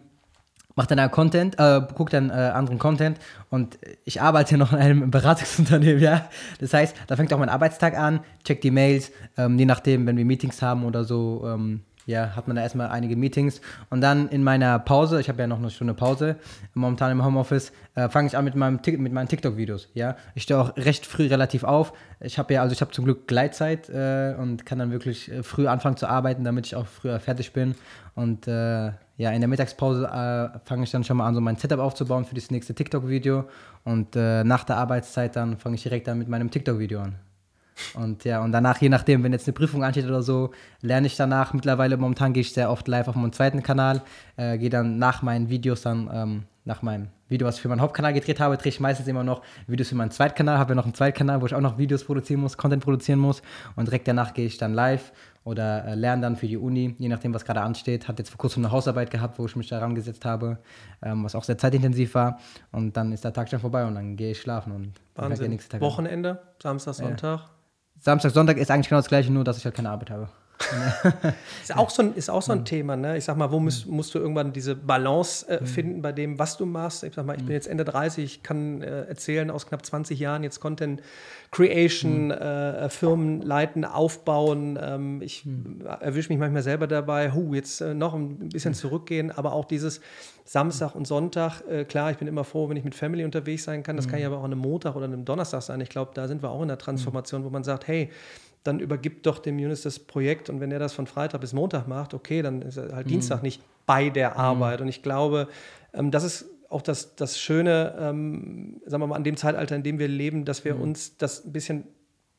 [0.76, 5.12] mache dann Content, äh, gucke dann äh, anderen Content und ich arbeite noch in einem
[5.12, 6.30] Beratungsunternehmen, ja.
[6.60, 10.18] Das heißt, da fängt auch mein Arbeitstag an, check die Mails, ähm, je nachdem, wenn
[10.18, 14.30] wir Meetings haben oder so, ähm, ja, hat man da erstmal einige Meetings und dann
[14.30, 16.36] in meiner Pause, ich habe ja noch eine Stunde Pause,
[16.74, 20.16] momentan im Homeoffice, äh, fange ich an mit, meinem, mit meinen TikTok-Videos, ja.
[20.36, 21.94] Ich stehe auch recht früh relativ auf.
[22.20, 25.44] Ich habe ja, also ich habe zum Glück Gleitzeit äh, und kann dann wirklich äh,
[25.44, 27.76] früh anfangen zu arbeiten, damit ich auch früher fertig bin
[28.16, 31.56] und äh, ja, in der Mittagspause äh, fange ich dann schon mal an, so mein
[31.56, 33.46] Setup aufzubauen für das nächste TikTok-Video
[33.84, 37.31] und äh, nach der Arbeitszeit dann fange ich direkt dann mit meinem TikTok-Video an.
[37.94, 41.16] Und ja, und danach, je nachdem, wenn jetzt eine Prüfung ansteht oder so, lerne ich
[41.16, 41.54] danach.
[41.54, 44.02] Mittlerweile, momentan gehe ich sehr oft live auf meinem zweiten Kanal,
[44.38, 47.82] äh, gehe dann nach meinen Videos dann, ähm, nach meinem Video, was ich für meinen
[47.82, 50.84] Hauptkanal gedreht habe, drehe ich meistens immer noch Videos für meinen Zweitkanal, habe ja noch
[50.84, 53.42] einen Zweitkanal, wo ich auch noch Videos produzieren muss, Content produzieren muss.
[53.76, 55.12] Und direkt danach gehe ich dann live
[55.44, 58.08] oder äh, lerne dann für die Uni, je nachdem, was gerade ansteht.
[58.08, 60.60] Hatte jetzt vor kurzem eine Hausarbeit gehabt, wo ich mich da rangesetzt habe,
[61.02, 62.40] ähm, was auch sehr zeitintensiv war.
[62.72, 65.40] Und dann ist der Tag schon vorbei und dann gehe ich schlafen und Wahnsinn.
[65.40, 67.40] Der nächste Tag Wochenende, Samstag, Sonntag.
[67.40, 67.50] Ja.
[68.04, 70.28] Samstag, Sonntag ist eigentlich genau das gleiche, nur dass ich halt keine Arbeit habe.
[71.62, 73.18] Ist auch so ein, ist auch so ein Thema, ne?
[73.18, 76.58] Ich sag mal, wo musst, musst du irgendwann diese Balance äh, finden bei dem, was
[76.58, 77.04] du machst?
[77.04, 80.20] Ich sag mal, ich bin jetzt Ende 30, ich kann äh, erzählen aus knapp 20
[80.20, 81.02] Jahren jetzt Content
[81.52, 82.32] Creation, mhm.
[82.32, 84.80] äh, Firmen leiten, aufbauen.
[84.82, 85.46] Ähm, ich
[86.00, 90.02] erwische mich manchmal selber dabei, hu, jetzt äh, noch ein bisschen zurückgehen, aber auch dieses
[90.46, 93.84] Samstag und Sonntag, äh, klar, ich bin immer froh, wenn ich mit Family unterwegs sein
[93.84, 93.96] kann.
[93.96, 95.82] Das kann ja aber auch an einem Montag oder einem Donnerstag sein.
[95.82, 98.10] Ich glaube, da sind wir auch in der Transformation, wo man sagt, hey,
[98.64, 101.88] dann übergibt doch dem Yunus das Projekt und wenn er das von Freitag bis Montag
[101.88, 103.12] macht, okay, dann ist er halt mhm.
[103.12, 104.38] Dienstag nicht bei der mhm.
[104.38, 104.80] Arbeit.
[104.80, 104.84] Mhm.
[104.84, 105.48] Und ich glaube,
[105.94, 109.84] ähm, das ist auch das, das Schöne, ähm, sagen wir mal, an dem Zeitalter, in
[109.84, 110.82] dem wir leben, dass wir mhm.
[110.82, 111.84] uns das ein bisschen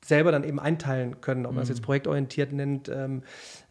[0.05, 1.87] selber dann eben einteilen können, ob man es jetzt mhm.
[1.87, 3.23] projektorientiert nennt, ähm,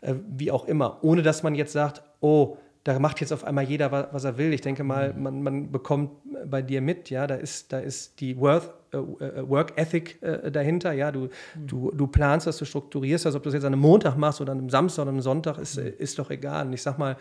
[0.01, 3.65] äh, wie auch immer, ohne dass man jetzt sagt, oh, da macht jetzt auf einmal
[3.65, 4.53] jeder, was er will.
[4.53, 5.23] Ich denke mal, mhm.
[5.23, 6.11] man, man bekommt
[6.45, 11.11] bei dir mit, ja, da ist, da ist die Worth, Work Ethic äh, dahinter, ja,
[11.11, 11.67] du, mhm.
[11.67, 14.41] du, du planst das, du strukturierst das, ob du das jetzt an einem Montag machst
[14.41, 15.93] oder an einem Samstag oder einem Sonntag, ist, mhm.
[15.97, 16.67] ist doch egal.
[16.67, 17.17] Und ich sag mal,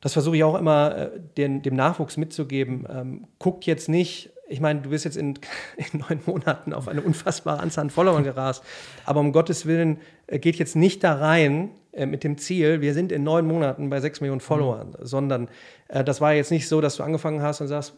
[0.00, 2.86] das versuche ich auch immer äh, den, dem Nachwuchs mitzugeben.
[2.88, 5.38] Ähm, guckt jetzt nicht, ich meine, du bist jetzt in,
[5.76, 8.62] in, neun Monaten auf eine unfassbare Anzahl an Followern gerast,
[9.04, 12.94] aber um Gottes Willen äh, geht jetzt nicht da rein äh, mit dem Ziel, wir
[12.94, 15.06] sind in neun Monaten bei sechs Millionen Followern, mhm.
[15.06, 15.48] sondern
[15.88, 17.94] äh, das war jetzt nicht so, dass du angefangen hast und sagst,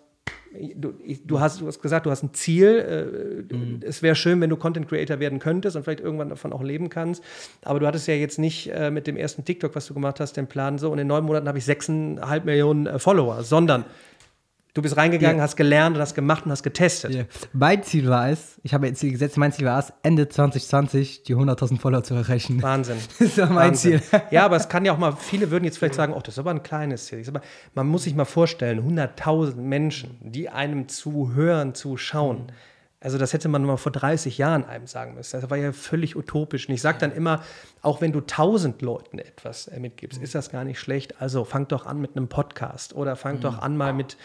[0.75, 3.47] Du, du, hast, du, hast, gesagt, du hast ein Ziel.
[3.51, 3.81] Äh, mhm.
[3.83, 6.89] Es wäre schön, wenn du Content Creator werden könntest und vielleicht irgendwann davon auch leben
[6.89, 7.23] kannst.
[7.63, 10.37] Aber du hattest ja jetzt nicht äh, mit dem ersten TikTok, was du gemacht hast,
[10.37, 13.85] den Plan so, und in neun Monaten habe ich sechseinhalb Millionen äh, Follower, sondern
[14.75, 15.43] Du bist reingegangen, ja.
[15.43, 17.13] hast gelernt und hast gemacht und hast getestet.
[17.13, 17.25] Ja.
[17.53, 21.25] Mein Ziel war es, ich habe jetzt Ziel gesetzt, mein Ziel war es, Ende 2020
[21.25, 22.63] die 100.000 Follower zu erreichen.
[22.63, 22.99] Wahnsinn.
[23.19, 24.01] Das war mein Wahnsinn.
[24.01, 24.23] Ziel.
[24.31, 26.39] Ja, aber es kann ja auch mal, viele würden jetzt vielleicht sagen, oh, das ist
[26.39, 27.23] aber ein kleines Ziel.
[27.29, 27.43] Aber
[27.75, 32.47] man muss sich mal vorstellen, 100.000 Menschen, die einem zuhören, zuschauen.
[32.47, 32.53] Mhm.
[33.03, 35.41] Also das hätte man mal vor 30 Jahren einem sagen müssen.
[35.41, 36.69] Das war ja völlig utopisch.
[36.69, 37.43] Und ich sage dann immer,
[37.81, 40.25] auch wenn du 1000 Leuten etwas äh, mitgibst, mhm.
[40.25, 41.21] ist das gar nicht schlecht.
[41.21, 43.41] Also fang doch an mit einem Podcast oder fang mhm.
[43.41, 44.19] doch an mal mit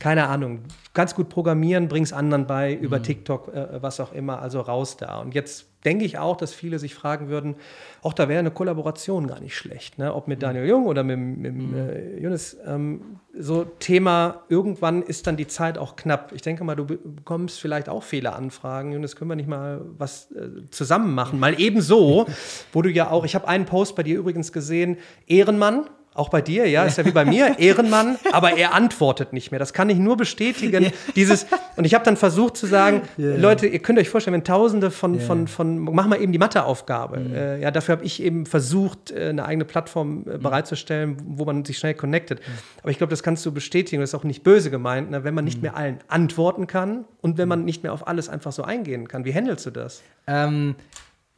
[0.00, 0.62] keine Ahnung,
[0.94, 3.02] ganz gut programmieren, bring's anderen bei, über mhm.
[3.04, 5.20] TikTok, äh, was auch immer, also raus da.
[5.20, 7.54] Und jetzt denke ich auch, dass viele sich fragen würden,
[8.02, 10.14] auch da wäre eine Kollaboration gar nicht schlecht, ne?
[10.14, 10.40] ob mit mhm.
[10.40, 11.74] Daniel Jung oder mit, mit mhm.
[11.76, 12.56] äh, Jonas.
[12.66, 16.32] Ähm, so Thema, irgendwann ist dann die Zeit auch knapp.
[16.34, 18.92] Ich denke mal, du bekommst vielleicht auch viele Anfragen.
[18.92, 21.38] Jonas, können wir nicht mal was äh, zusammen machen?
[21.38, 22.26] Mal ebenso,
[22.72, 26.40] wo du ja auch, ich habe einen Post bei dir übrigens gesehen, Ehrenmann, auch bei
[26.40, 29.60] dir, ja, ist ja wie bei mir, Ehrenmann, aber er antwortet nicht mehr.
[29.60, 30.82] Das kann ich nur bestätigen.
[30.82, 30.92] Yeah.
[31.14, 31.46] Dieses,
[31.76, 33.36] und ich habe dann versucht zu sagen, yeah.
[33.36, 35.24] Leute, ihr könnt euch vorstellen, wenn Tausende von, yeah.
[35.24, 37.20] von, von, mach mal eben die Matheaufgabe.
[37.20, 37.34] Mhm.
[37.34, 40.42] Äh, ja, dafür habe ich eben versucht, äh, eine eigene Plattform äh, mhm.
[40.42, 42.40] bereitzustellen, wo man sich schnell connectet.
[42.40, 42.52] Mhm.
[42.82, 45.34] Aber ich glaube, das kannst du bestätigen, das ist auch nicht böse gemeint, ne, wenn
[45.34, 45.62] man nicht mhm.
[45.62, 49.24] mehr allen antworten kann und wenn man nicht mehr auf alles einfach so eingehen kann.
[49.24, 50.02] Wie handelst du das?
[50.26, 50.74] Ähm,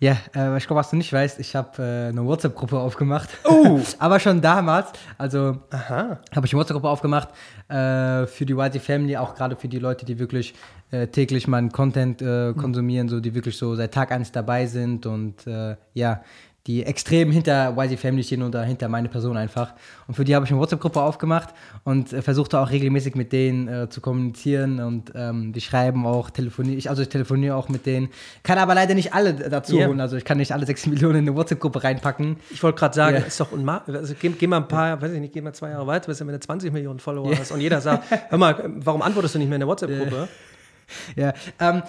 [0.02, 3.28] ja, äh, ich glaube, was du nicht weißt, ich habe äh, eine WhatsApp-Gruppe aufgemacht.
[3.44, 3.78] Oh!
[4.00, 7.28] Aber schon damals, also habe ich eine WhatsApp-Gruppe aufgemacht
[7.68, 10.54] äh, für die YT Family, auch gerade für die Leute, die wirklich
[10.90, 15.06] äh, täglich meinen Content äh, konsumieren, so die wirklich so seit Tag eins dabei sind
[15.06, 16.22] und äh, ja,
[16.66, 19.74] die extrem hinter YZ Family stehen oder hinter meine Person einfach.
[20.06, 21.48] Und für die habe ich eine WhatsApp-Gruppe aufgemacht
[21.82, 26.30] und äh, versuchte auch regelmäßig mit denen äh, zu kommunizieren und ähm, die schreiben auch,
[26.30, 28.10] telefoniere ich, also ich telefoniere auch mit denen.
[28.44, 29.88] Kann aber leider nicht alle dazu yeah.
[29.88, 32.36] holen, also ich kann nicht alle sechs Millionen in eine WhatsApp-Gruppe reinpacken.
[32.50, 33.26] Ich wollte gerade sagen, yeah.
[33.26, 33.96] ist doch unmachbar.
[33.96, 36.18] Also, geh, geh, mal ein paar, weiß ich nicht, geh mal zwei Jahre weiter, bis
[36.18, 37.40] du, du 20 Millionen Follower yeah.
[37.40, 40.28] hast und jeder sagt, hör mal, warum antwortest du nicht mehr in der WhatsApp-Gruppe?
[41.16, 41.82] Ja, ähm,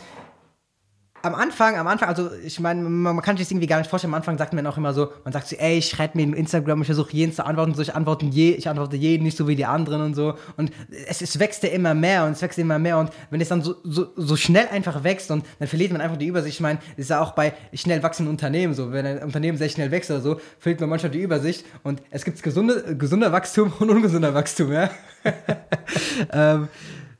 [1.23, 3.89] am Anfang, am Anfang, also ich meine, man, man kann sich das irgendwie gar nicht
[3.89, 4.13] vorstellen.
[4.13, 6.33] Am Anfang sagt man auch immer so, man sagt so, ey, ich schreibe mir in
[6.33, 9.47] Instagram, ich versuche jeden zu antworten, so ich antworte je, ich antworte jeden, nicht so
[9.47, 10.33] wie die anderen und so.
[10.57, 10.73] Und
[11.07, 13.61] es, es wächst ja immer mehr und es wächst immer mehr und wenn es dann
[13.61, 16.55] so, so, so schnell einfach wächst und dann verliert man einfach die Übersicht.
[16.55, 19.91] Ich meine, ist ja auch bei schnell wachsenden Unternehmen so, wenn ein Unternehmen sehr schnell
[19.91, 23.89] wächst oder so, verliert man manchmal die Übersicht und es gibt gesunde, gesunder Wachstum und
[23.89, 24.89] ungesunder Wachstum, ja.
[26.33, 26.67] ähm,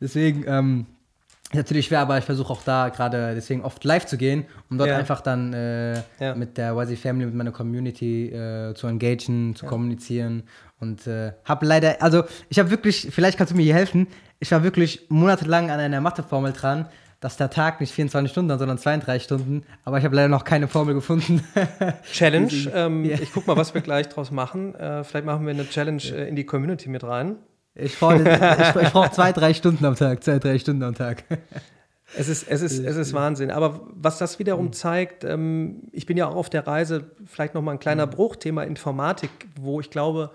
[0.01, 0.87] deswegen, ähm,
[1.55, 4.89] natürlich schwer, aber ich versuche auch da gerade deswegen oft live zu gehen, um dort
[4.89, 4.97] Ja.
[4.97, 6.35] einfach dann äh, Ja.
[6.35, 10.43] mit der YZ Family, mit meiner Community äh, zu engagieren, zu kommunizieren
[10.79, 14.07] und äh, habe leider, also ich habe wirklich, vielleicht kannst du mir hier helfen,
[14.39, 16.87] ich war wirklich monatelang an einer Matheformel dran,
[17.19, 20.43] dass der Tag nicht 24 Stunden hat, sondern 32 Stunden, aber ich habe leider noch
[20.43, 21.41] keine Formel gefunden.
[22.11, 22.51] Challenge.
[22.73, 23.17] Ähm, Ja.
[23.21, 24.75] Ich guck mal, was wir gleich draus machen.
[24.75, 27.37] Äh, vielleicht machen wir eine Challenge äh, in die Community mit rein.
[27.75, 31.23] ich brauche ich, ich brauch zwei, drei Stunden am Tag, zwei, drei Stunden am Tag.
[32.15, 33.49] Es ist, es ist, es ist Wahnsinn.
[33.49, 34.73] Aber was das wiederum Mhm.
[34.73, 38.11] zeigt, ähm, ich bin ja auch auf der Reise, vielleicht noch mal ein kleiner Mhm.
[38.11, 40.29] Bruch, Thema Informatik, wo ich glaube,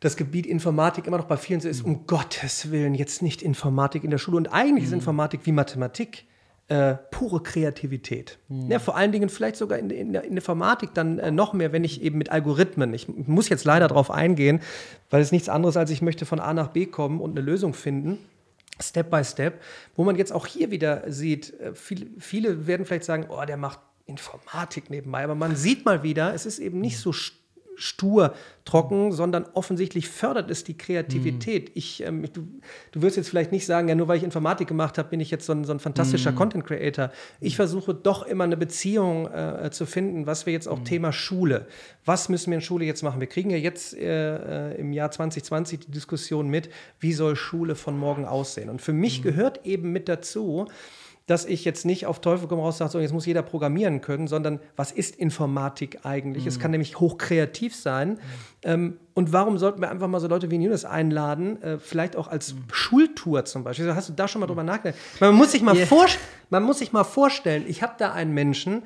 [0.00, 1.92] das Gebiet Informatik immer noch bei vielen so ist, Mhm.
[1.94, 4.36] um Gottes Willen, jetzt nicht Informatik in der Schule.
[4.36, 6.26] Und eigentlich ist Informatik wie Mathematik.
[6.70, 8.38] Äh, pure Kreativität.
[8.48, 8.70] Mhm.
[8.70, 11.54] Ja, vor allen Dingen vielleicht sogar in, in der in der Informatik dann äh, noch
[11.54, 14.60] mehr, wenn ich eben mit Algorithmen, ich muss jetzt leider darauf eingehen,
[15.08, 17.72] weil es nichts anderes als ich möchte von A nach B kommen und eine Lösung
[17.72, 18.18] finden.
[18.80, 19.62] Step by Step,
[19.96, 23.56] wo man jetzt auch hier wieder sieht, äh, viele, viele werden vielleicht sagen, oh, der
[23.56, 27.32] macht Informatik nebenbei, aber man sieht mal wieder, es ist eben nicht so st-
[27.78, 31.70] stur, trocken, sondern offensichtlich fördert es die Kreativität.
[31.74, 32.46] Ich, ähm, du,
[32.92, 35.30] du wirst jetzt vielleicht nicht sagen, ja, nur weil ich Informatik gemacht habe, bin ich
[35.30, 37.10] jetzt so ein, so ein fantastischer Content Creator.
[37.40, 41.66] Ich versuche doch immer eine Beziehung äh, zu finden, was wir jetzt auch Thema Schule.
[42.04, 43.20] Was müssen wir in Schule jetzt machen?
[43.20, 46.68] Wir kriegen ja jetzt äh, äh, im Jahr 2020 die Diskussion mit,
[47.00, 48.68] wie soll Schule von morgen aussehen?
[48.68, 50.66] Und für mich gehört eben mit dazu,
[51.28, 54.26] dass ich jetzt nicht auf Teufel komm raus sage, so, jetzt muss jeder programmieren können,
[54.28, 56.46] sondern was ist Informatik eigentlich?
[56.46, 58.18] Es kann nämlich hochkreativ sein.
[58.62, 62.28] Ähm, und warum sollten wir einfach mal so Leute wie Nils einladen, äh, vielleicht auch
[62.28, 63.94] als Schultour zum Beispiel?
[63.94, 64.98] Hast du da schon mal drüber nachgedacht?
[65.20, 65.86] Man muss sich mal, Yeah.
[65.86, 66.06] vor,
[66.48, 68.82] man muss sich mal vorstellen, ich habe da einen Menschen,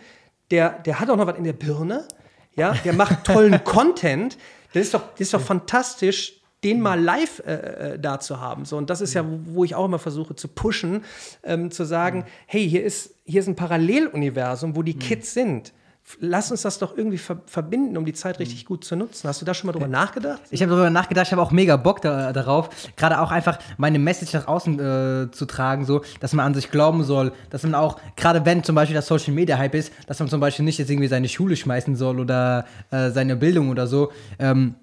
[0.50, 2.08] der, der hat auch noch was in der Birne,
[2.56, 4.36] ja, der macht tollen Content.
[4.74, 8.64] Das ist doch, das ist doch fantastisch, den mal live äh, äh, da zu haben.
[8.64, 11.04] So, und das ist ja, wo, wo ich auch immer versuche zu pushen,
[11.42, 15.72] ähm, zu sagen, hey, hier ist, hier ist ein Paralleluniversum, wo die Kids sind.
[16.18, 19.28] Lass uns das doch irgendwie ver verbinden, um die Zeit richtig gut zu nutzen.
[19.28, 20.42] Hast du da schon mal drüber nachgedacht?
[20.50, 24.00] Ich habe darüber nachgedacht, ich habe auch mega Bock da, darauf, gerade auch einfach meine
[24.00, 27.76] Message nach außen äh, zu tragen, so, dass man an sich glauben soll, dass man
[27.76, 30.78] auch, gerade wenn zum Beispiel das Social Media Hype ist, dass man zum Beispiel nicht
[30.78, 34.10] jetzt irgendwie seine Schule schmeißen soll oder äh, seine Bildung oder so.
[34.40, 34.74] Ähm,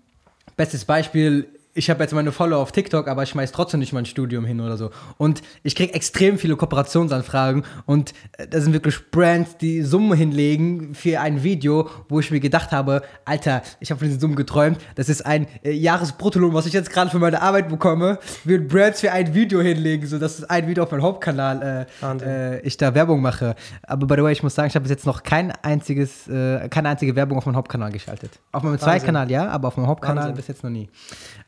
[0.55, 4.05] bestes Beispiel, ich habe jetzt meine Follower auf TikTok, aber ich schmeiß trotzdem nicht mein
[4.05, 4.89] Studium hin oder so.
[5.17, 10.95] Und ich kriege extrem viele Kooperationsanfragen und äh, da sind wirklich Brands, die Summen hinlegen
[10.95, 14.79] für ein Video, wo ich mir gedacht habe, Alter, ich habe von diesen Summen geträumt,
[14.95, 19.01] das ist ein äh, Jahresbruttolohn, was ich jetzt gerade für meine Arbeit bekomme, wird Brands
[19.01, 22.95] für ein Video hinlegen, so dass ein Video auf meinem Hauptkanal äh, äh, ich da
[22.95, 23.55] Werbung mache.
[23.83, 26.67] Aber by the way, ich muss sagen, ich habe bis jetzt noch kein einziges, äh,
[26.69, 28.39] keine einzige Werbung auf meinem Hauptkanal geschaltet.
[28.51, 30.35] Auf meinem Zweitkanal ja, aber auf meinem Hauptkanal Wahnsinn.
[30.35, 30.89] bis jetzt noch nie.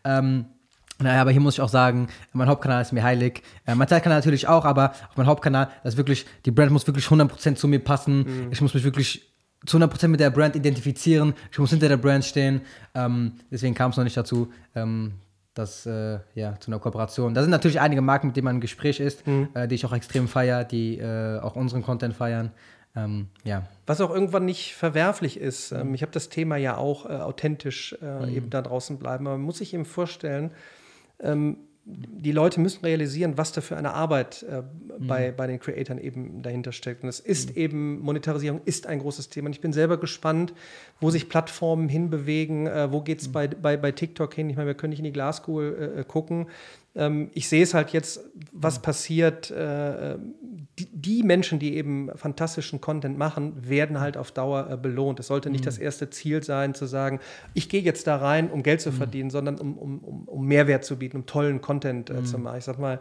[0.04, 0.46] Ähm,
[1.00, 3.42] naja, aber hier muss ich auch sagen, mein Hauptkanal ist mir heilig.
[3.66, 7.06] Äh, mein Zweitkanal natürlich auch, aber auf meinem Hauptkanal, das wirklich, die Brand muss wirklich
[7.06, 8.20] 100% zu mir passen.
[8.20, 8.52] Mhm.
[8.52, 9.28] Ich muss mich wirklich
[9.66, 11.34] zu 100% mit der Brand identifizieren.
[11.52, 12.62] Ich muss hinter der Brand stehen.
[12.94, 15.14] Ähm, deswegen kam es noch nicht dazu, ähm,
[15.54, 17.34] dass, äh, ja, zu einer Kooperation.
[17.34, 19.50] Da sind natürlich einige Marken, mit denen man im Gespräch ist, Mhm.
[19.54, 22.52] äh, die ich auch extrem feiere, die äh, auch unseren Content feiern.
[22.96, 23.68] Ähm, ja.
[23.86, 25.72] Was auch irgendwann nicht verwerflich ist.
[25.72, 29.28] Ähm, ich habe das Thema ja auch äh, authentisch äh, eben da draußen bleiben.
[29.28, 30.52] Aber man muss sich eben vorstellen,
[31.20, 34.62] ähm, die Leute müssen realisieren, was da für eine Arbeit äh,
[35.00, 37.02] bei, bei den Creatoren eben dahinter steckt.
[37.02, 39.48] Und es ist eben, Monetarisierung ist ein großes Thema.
[39.48, 40.54] Und ich bin selber gespannt,
[41.00, 44.50] wo sich Plattformen hinbewegen, äh, wo geht es bei, bei, bei TikTok hin.
[44.50, 46.48] Ich meine, wir können nicht in die Glaskugel äh, gucken.
[46.96, 49.52] Ähm, ich sehe es halt jetzt, was passiert.
[49.52, 50.18] Äh,
[50.80, 55.20] die, die Menschen, die eben fantastischen Content machen, werden halt auf Dauer äh, belohnt.
[55.20, 57.20] Es sollte nicht das erste Ziel sein, zu sagen,
[57.54, 60.98] ich gehe jetzt da rein, um Geld zu verdienen, sondern um, um, um, Mehrwert zu
[60.98, 62.58] bieten, um tollen Content äh, zu machen.
[62.58, 63.00] Ich sag mal,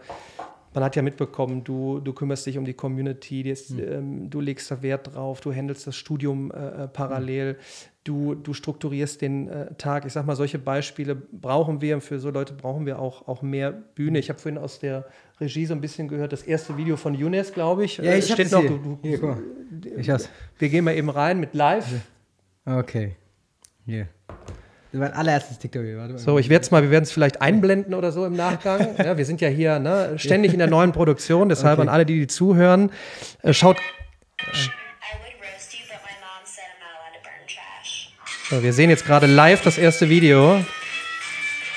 [0.72, 4.70] man hat ja mitbekommen, du, du kümmerst dich um die Community, ist, ähm, du legst
[4.70, 7.58] da Wert drauf, du handelst das Studium äh, äh, parallel,
[8.04, 10.04] du, du strukturierst den äh, Tag.
[10.06, 13.42] Ich sag mal, solche Beispiele brauchen wir und für so Leute brauchen wir auch, auch
[13.42, 14.18] mehr Bühne.
[14.18, 15.06] Ich habe vorhin aus der
[15.40, 17.98] Regie so ein bisschen gehört, das erste Video von Younes, glaube ich.
[17.98, 18.60] Ja, äh, ich hab steht noch.
[18.60, 18.70] hier.
[18.70, 19.42] Du, du, Hier, guck mal.
[19.98, 20.28] Ich hab's.
[20.58, 21.86] wir gehen mal eben rein mit live.
[22.64, 23.16] Okay.
[23.86, 24.08] Hier.
[24.92, 25.98] Das war mein allererstes TikTok-Video.
[25.98, 26.18] Warte mal.
[26.18, 28.88] So, ich werde es mal, wir werden es vielleicht einblenden oder so im Nachgang.
[28.98, 31.88] Ja, wir sind ja hier ne, ständig in der neuen Produktion, deshalb Okay.
[31.88, 32.90] an alle, die, die zuhören,
[33.42, 33.76] äh, schaut,
[38.50, 40.60] So, wir sehen jetzt gerade live das erste Video.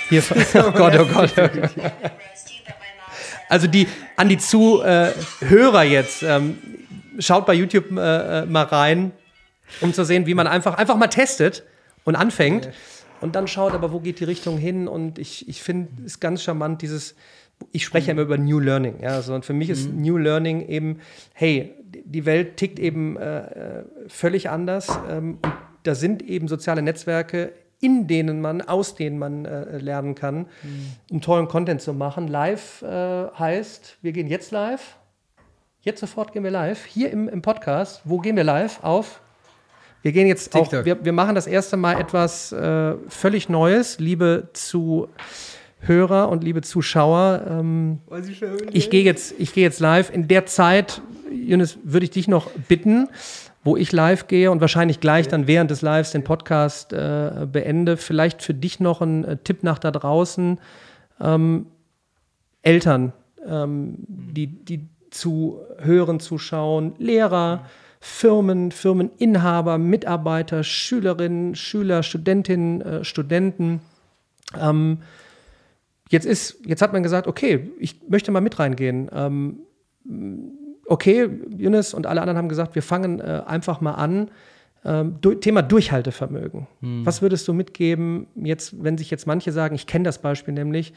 [0.09, 0.23] Hier,
[0.55, 1.69] oh Gott, oh Gott, oh Gott.
[3.47, 6.57] Also die an die Zuhörer jetzt, ähm,
[7.19, 9.11] schaut bei YouTube äh, äh, mal rein,
[9.81, 11.61] um zu sehen, wie man einfach, einfach mal testet
[12.05, 12.71] und anfängt.
[13.21, 14.87] Und dann schaut, aber wo geht die Richtung hin?
[14.87, 17.13] Und ich, ich finde es ganz charmant, dieses,
[17.71, 18.95] ich spreche ja immer über New Learning.
[18.99, 20.01] Ja, und für mich ist mhm.
[20.01, 21.01] New Learning eben,
[21.33, 24.87] hey, die Welt tickt eben äh, äh, völlig anders.
[25.07, 25.53] Ähm, und
[25.83, 30.93] da sind eben soziale Netzwerke, in denen man, aus denen man äh, lernen kann, mhm.
[31.11, 32.27] um tollen Content zu machen.
[32.27, 32.87] Live äh,
[33.37, 34.97] heißt, wir gehen jetzt live.
[35.81, 36.85] Jetzt sofort gehen wir live.
[36.85, 38.01] Hier im, im Podcast.
[38.05, 38.81] Wo gehen wir live?
[38.83, 39.19] Auf
[40.03, 40.81] wir gehen jetzt TikTok.
[40.81, 46.61] auch, wir, wir machen das erste Mal etwas äh, völlig Neues, liebe Zuhörer und liebe
[46.61, 47.45] Zuschauer.
[47.49, 47.99] Ähm,
[48.73, 50.09] ich gehe jetzt, ich gehe jetzt live.
[50.09, 53.07] In der Zeit, Jonas, würde ich dich noch bitten,
[53.63, 57.97] wo ich live gehe und wahrscheinlich gleich dann während des Lives den Podcast äh, beende.
[57.97, 60.59] Vielleicht für dich noch ein äh, Tipp nach da draußen.
[61.21, 61.67] Ähm,
[62.61, 63.13] Eltern,
[63.47, 67.57] ähm, die, die zu hören, zuschauen, Lehrer.
[67.57, 73.79] Mhm Firmen, Firmeninhaber, Mitarbeiter, Schülerinnen, Schüler, Studentinnen, äh, Studenten.
[74.59, 74.97] Ähm,
[76.09, 79.09] jetzt ist, jetzt hat man gesagt, okay, ich möchte mal mit reingehen.
[80.85, 84.29] Okay, Yunus und alle anderen haben gesagt, wir fangen äh, einfach mal an.
[84.85, 86.67] Ähm, du, Thema Durchhaltevermögen.
[86.81, 87.05] Hm.
[87.05, 90.93] Was würdest du mitgeben, jetzt, wenn sich jetzt manche sagen, ich kenne das Beispiel nämlich,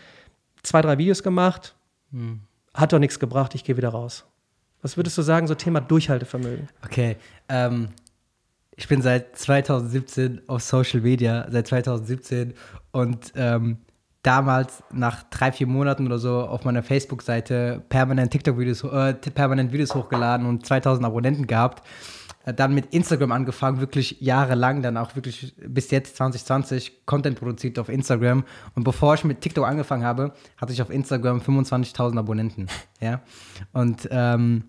[0.62, 1.76] zwei, drei Videos gemacht,
[2.10, 2.40] hm.
[2.74, 4.24] hat doch nichts gebracht, ich gehe wieder raus.
[4.82, 6.68] Was würdest du sagen, so Thema Durchhaltevermögen?
[6.84, 7.16] Okay,
[7.48, 7.88] ähm,
[8.76, 12.54] ich bin seit 2017 auf Social Media, seit 2017
[12.92, 13.78] und ähm,
[14.26, 19.94] damals nach drei, vier Monaten oder so auf meiner Facebook-Seite permanent TikTok-Videos, äh, permanent Videos
[19.94, 21.86] hochgeladen und 2000 Abonnenten gehabt.
[22.44, 27.78] Äh, dann mit Instagram angefangen, wirklich jahrelang, dann auch wirklich bis jetzt 2020 Content produziert
[27.78, 28.44] auf Instagram.
[28.74, 32.66] Und bevor ich mit TikTok angefangen habe, hatte ich auf Instagram 25.000 Abonnenten.
[32.98, 33.20] Ja.
[33.74, 34.64] Und ähm,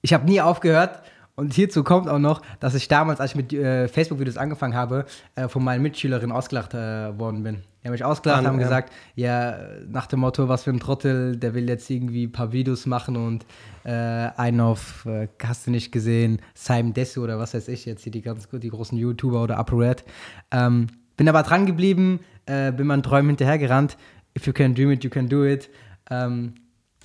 [0.00, 1.02] ich habe nie aufgehört.
[1.34, 5.06] Und hierzu kommt auch noch, dass ich damals, als ich mit äh, Facebook-Videos angefangen habe,
[5.34, 7.62] äh, von meinen Mitschülerinnen ausgelacht äh, worden bin.
[7.82, 8.64] Die haben mich ausgelacht, Mann, haben ja.
[8.64, 9.56] gesagt, ja,
[9.88, 13.16] nach dem Motto, was für ein Trottel, der will jetzt irgendwie ein paar Videos machen
[13.16, 13.46] und
[13.84, 18.02] äh, einen auf, äh, hast du nicht gesehen, Simon Desu oder was weiß ich, jetzt
[18.02, 20.04] hier die ganz die großen YouTuber oder Upper Red.
[20.50, 23.96] Ähm, bin aber dran geblieben, äh, bin meinen Träumen hinterhergerannt.
[24.36, 25.70] If you can dream it, you can do it.
[26.10, 26.54] Ähm,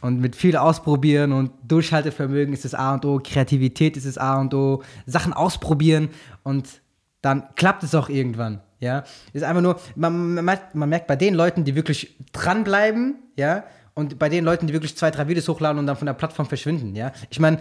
[0.01, 4.39] und mit viel Ausprobieren und Durchhaltevermögen ist das A und O, Kreativität ist das A
[4.39, 6.09] und O, Sachen ausprobieren
[6.43, 6.81] und
[7.21, 8.61] dann klappt es auch irgendwann.
[8.79, 13.63] Ja, ist einfach nur, man, man, man merkt bei den Leuten, die wirklich dranbleiben, ja,
[13.95, 16.45] und bei den Leuten, die wirklich zwei, drei Videos hochladen und dann von der Plattform
[16.45, 17.11] verschwinden, ja.
[17.31, 17.57] Ich meine,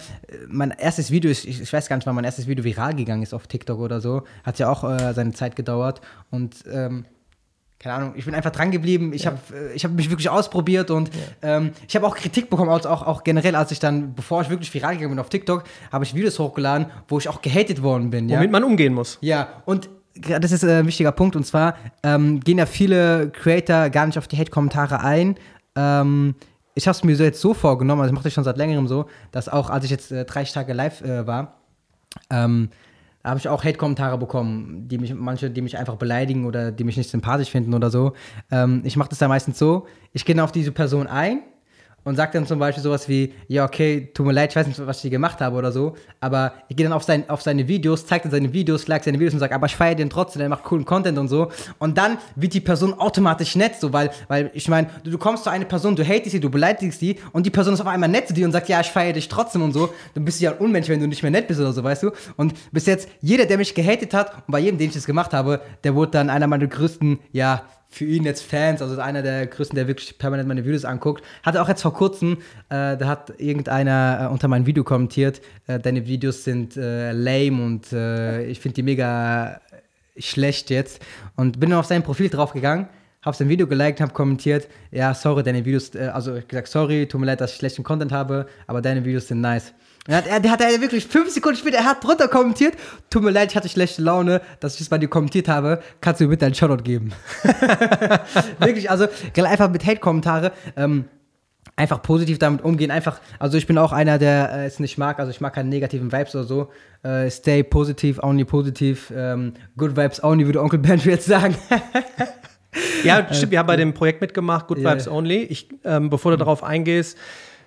[0.48, 3.22] mein erstes Video ist, ich, ich, weiß gar nicht, wann mein erstes Video viral gegangen
[3.22, 4.24] ist auf TikTok oder so.
[4.44, 6.02] Hat ja auch äh, seine Zeit gedauert.
[6.30, 7.06] Und ähm,
[7.78, 9.12] keine Ahnung, ich bin einfach dran geblieben.
[9.12, 9.32] Ich ja.
[9.32, 11.10] habe äh, hab mich wirklich ausprobiert und
[11.42, 11.56] ja.
[11.56, 14.50] ähm, ich habe auch Kritik bekommen, auch, auch, auch generell, als ich dann, bevor ich
[14.50, 18.10] wirklich viral gegangen bin auf TikTok, habe ich Videos hochgeladen, wo ich auch gehatet worden
[18.10, 18.28] bin.
[18.30, 18.50] Womit ja?
[18.50, 19.18] man umgehen muss.
[19.20, 23.90] Ja, und das ist äh, ein wichtiger Punkt und zwar ähm, gehen ja viele Creator
[23.90, 25.36] gar nicht auf die Hate-Kommentare ein.
[25.74, 26.34] Ähm,
[26.74, 28.86] ich habe es mir so jetzt so vorgenommen, also ich mache das schon seit längerem
[28.86, 31.56] so, dass auch als ich jetzt äh, 30 Tage live äh, war,
[32.30, 32.70] ähm,
[33.26, 36.96] habe ich auch Hate-Kommentare bekommen, die mich, manche, die mich einfach beleidigen oder die mich
[36.96, 38.12] nicht sympathisch finden oder so.
[38.50, 41.42] Ähm, ich mache das dann meistens so, ich gehe auf diese Person ein
[42.06, 44.86] und sagt dann zum Beispiel sowas wie, ja, okay, tut mir leid, ich weiß nicht,
[44.86, 48.06] was ich gemacht habe oder so, aber ich gehe dann auf, sein, auf seine Videos,
[48.06, 50.48] zeigt dann seine Videos, like seine Videos und sagt, aber ich feiere den trotzdem, der
[50.48, 51.50] macht coolen Content und so.
[51.80, 55.42] Und dann wird die Person automatisch nett, so, weil, weil ich meine, du, du, kommst
[55.42, 58.08] zu einer Person, du hatest sie, du beleidigst sie und die Person ist auf einmal
[58.08, 59.92] nett zu dir und sagt, ja, ich feiere dich trotzdem und so.
[60.14, 62.04] Dann bist du ja ein Unmensch, wenn du nicht mehr nett bist oder so, weißt
[62.04, 62.12] du?
[62.36, 65.32] Und bis jetzt, jeder, der mich gehatet hat und bei jedem, den ich das gemacht
[65.32, 67.64] habe, der wurde dann einer meiner größten, ja,
[67.96, 71.24] für ihn jetzt Fans, also einer der größten, der wirklich permanent meine Videos anguckt.
[71.42, 75.78] Hatte auch jetzt vor kurzem, äh, da hat irgendeiner äh, unter mein Video kommentiert, äh,
[75.78, 79.62] deine Videos sind äh, lame und äh, ich finde die mega
[80.18, 81.00] schlecht jetzt.
[81.36, 82.86] Und bin dann auf sein Profil draufgegangen,
[83.22, 87.06] habe sein Video geliked, habe kommentiert, ja, sorry, deine Videos, äh, also ich gesagt, sorry,
[87.06, 89.72] tut mir leid, dass ich schlechten Content habe, aber deine Videos sind nice.
[90.08, 92.74] Er hat, er, hat er wirklich fünf Sekunden später, er hat drunter kommentiert.
[93.10, 95.82] Tut mir leid, ich hatte schlechte Laune, dass ich es bei dir kommentiert habe.
[96.00, 97.12] Kannst du mir bitte einen Shoutout geben?
[98.58, 99.06] wirklich, also
[99.36, 100.52] einfach mit Hate-Kommentare.
[100.76, 101.06] Ähm,
[101.76, 102.90] einfach positiv damit umgehen.
[102.90, 105.18] Einfach, also ich bin auch einer, der äh, es nicht mag.
[105.18, 106.70] Also ich mag keine negativen Vibes oder so.
[107.02, 109.12] Äh, stay positiv, only positiv.
[109.14, 111.56] Ähm, good Vibes only, würde Onkel Benji jetzt sagen.
[113.04, 113.52] ja, stimmt.
[113.52, 115.14] Wir haben bei dem Projekt mitgemacht, Good Vibes yeah.
[115.14, 115.42] Only.
[115.42, 117.18] Ich, ähm, bevor du darauf eingehst,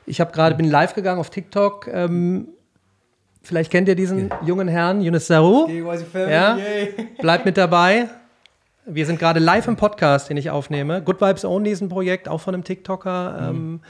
[0.10, 1.88] ich habe gerade, bin live gegangen auf TikTok.
[1.88, 2.50] Ähm,
[3.42, 5.68] Vielleicht kennt ihr diesen jungen Herrn, Yunus Saru.
[6.30, 6.58] Ja,
[7.20, 8.10] bleibt mit dabei.
[8.86, 11.02] Wir sind gerade live im Podcast, den ich aufnehme.
[11.02, 13.52] Good Vibes Only ist ein Projekt, auch von einem TikToker.
[13.54, 13.58] Mhm.
[13.58, 13.82] Ähm,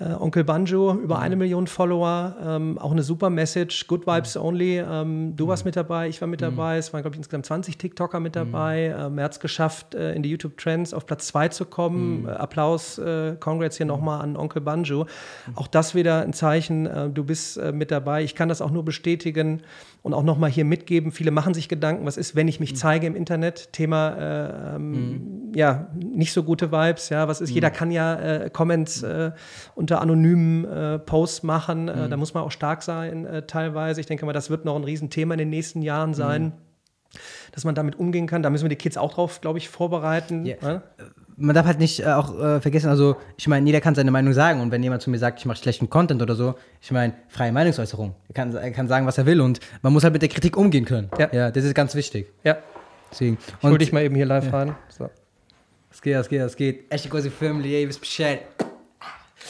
[0.00, 4.78] äh, Onkel Banjo, über eine Million Follower, ähm, auch eine super Message, Good Vibes Only.
[4.78, 7.76] Ähm, du warst mit dabei, ich war mit dabei, es waren, glaube ich, insgesamt 20
[7.76, 8.94] TikToker mit dabei.
[8.98, 12.26] Ähm, er hat es geschafft, äh, in die YouTube Trends auf Platz 2 zu kommen.
[12.26, 15.06] Äh, Applaus, äh, Congrats hier nochmal an Onkel Banjo.
[15.54, 18.24] Auch das wieder ein Zeichen, äh, du bist äh, mit dabei.
[18.24, 19.62] Ich kann das auch nur bestätigen
[20.02, 21.12] und auch nochmal hier mitgeben.
[21.12, 23.72] Viele machen sich Gedanken, was ist, wenn ich mich zeige im Internet?
[23.72, 25.52] Thema, äh, ähm, mhm.
[25.54, 27.54] ja, nicht so gute Vibes, ja, was ist, mhm.
[27.54, 29.32] jeder kann ja äh, Comments äh,
[29.74, 32.10] unter anonymen äh, Posts machen, äh, mhm.
[32.10, 34.00] da muss man auch stark sein äh, teilweise.
[34.00, 36.52] Ich denke mal, das wird noch ein Riesenthema in den nächsten Jahren sein mhm.
[37.52, 38.42] dass man damit umgehen kann.
[38.42, 40.46] Da müssen wir die Kids auch drauf, glaube ich, vorbereiten.
[40.46, 40.56] Yeah.
[40.62, 40.82] Ja?
[41.40, 44.32] Man darf halt nicht äh, auch äh, vergessen, also ich meine, jeder kann seine Meinung
[44.32, 47.14] sagen und wenn jemand zu mir sagt, ich mache schlechten Content oder so, ich meine,
[47.28, 48.14] freie Meinungsäußerung.
[48.28, 50.56] Er kann, er kann sagen, was er will und man muss halt mit der Kritik
[50.56, 51.10] umgehen können.
[51.18, 52.28] Ja, ja das ist ganz wichtig.
[52.44, 52.58] Ja.
[53.10, 53.38] Deswegen.
[53.58, 54.50] Ich hol dich mal eben hier live ja.
[54.50, 54.74] rein.
[54.88, 55.10] So.
[55.90, 56.92] Es geht, es geht, es geht.
[56.92, 58.42] Echte große Family, ey, wisst Bescheid.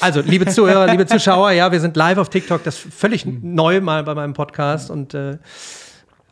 [0.01, 3.80] Also, liebe Zuhörer, liebe Zuschauer, ja, wir sind live auf TikTok, das ist völlig neu
[3.80, 5.38] mal bei meinem Podcast und äh,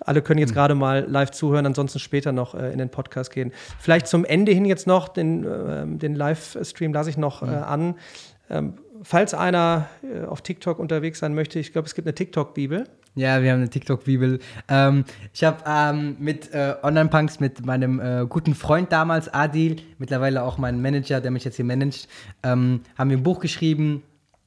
[0.09, 0.54] alle können jetzt mhm.
[0.54, 3.52] gerade mal live zuhören, ansonsten später noch äh, in den Podcast gehen.
[3.78, 7.52] Vielleicht zum Ende hin jetzt noch, den, äh, den Livestream lasse ich noch äh, mhm.
[7.52, 7.94] an.
[8.50, 12.84] Ähm, falls einer äh, auf TikTok unterwegs sein möchte, ich glaube, es gibt eine TikTok-Bibel.
[13.14, 14.38] Ja, wir haben eine TikTok-Bibel.
[14.68, 15.04] Ähm,
[15.34, 20.56] ich habe ähm, mit äh, Online-Punks, mit meinem äh, guten Freund damals, Adil, mittlerweile auch
[20.56, 22.09] mein Manager, der mich jetzt hier managt,
[22.42, 24.02] ähm, haben wir ein Buch geschrieben,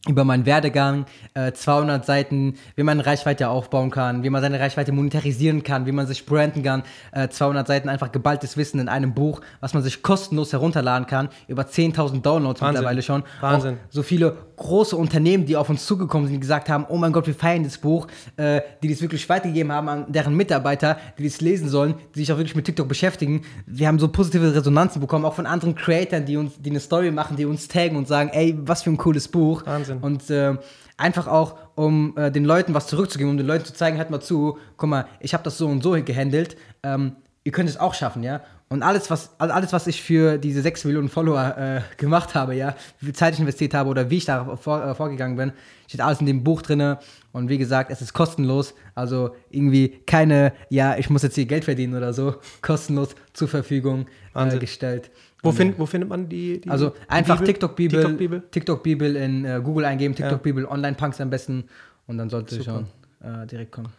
[0.08, 4.92] über meinen Werdegang, äh, 200 Seiten, wie man Reichweite aufbauen kann, wie man seine Reichweite
[4.92, 9.14] monetarisieren kann, wie man sich branden kann, äh, 200 Seiten einfach geballtes Wissen in einem
[9.14, 12.74] Buch, was man sich kostenlos herunterladen kann, über 10.000 Downloads Wahnsinn.
[12.74, 13.24] mittlerweile schon.
[13.42, 13.76] Wahnsinn.
[13.76, 17.12] Auch so viele große Unternehmen, die auf uns zugekommen sind, die gesagt haben, oh mein
[17.12, 18.08] Gott, wir feiern das Buch,
[18.38, 22.32] äh, die das wirklich weitergegeben haben an deren Mitarbeiter, die das lesen sollen, die sich
[22.32, 23.42] auch wirklich mit TikTok beschäftigen.
[23.66, 27.12] Wir haben so positive Resonanzen bekommen, auch von anderen Creatoren, die uns, die eine Story
[27.12, 29.66] machen, die uns taggen und sagen, ey, was für ein cooles Buch.
[29.66, 30.02] Wahnsinn.
[30.02, 30.02] Wahnsinn.
[30.02, 30.58] Und äh,
[30.98, 34.22] einfach auch, um äh, den Leuten was zurückzugeben, um den Leuten zu zeigen, halt mal
[34.22, 37.94] zu, guck mal, ich habe das so und so gehandelt, ähm, ihr könnt es auch
[37.94, 38.42] schaffen, ja.
[38.72, 42.74] Und alles, was, alles, was ich für diese 6 Millionen Follower äh, gemacht habe, ja,
[43.02, 45.52] wie viel Zeit ich investiert habe oder wie ich da vor, äh, vorgegangen bin,
[45.90, 46.96] steht alles in dem Buch drin.
[47.34, 48.74] Und wie gesagt, es ist kostenlos.
[48.96, 54.06] Also irgendwie keine, ja, ich muss jetzt hier Geld verdienen oder so, kostenlos zur Verfügung
[54.36, 55.12] äh, gestellt.
[55.44, 56.62] Wo, find, wo findet man die?
[56.62, 60.72] die also einfach TikTok-Bibel TikTok, TikTok -Bibel in äh, Google eingeben, TikTok-Bibel, ja.
[60.72, 61.66] Online-Punks am besten
[62.08, 62.86] und dann sollte es schon
[63.22, 63.90] äh, direkt kommen.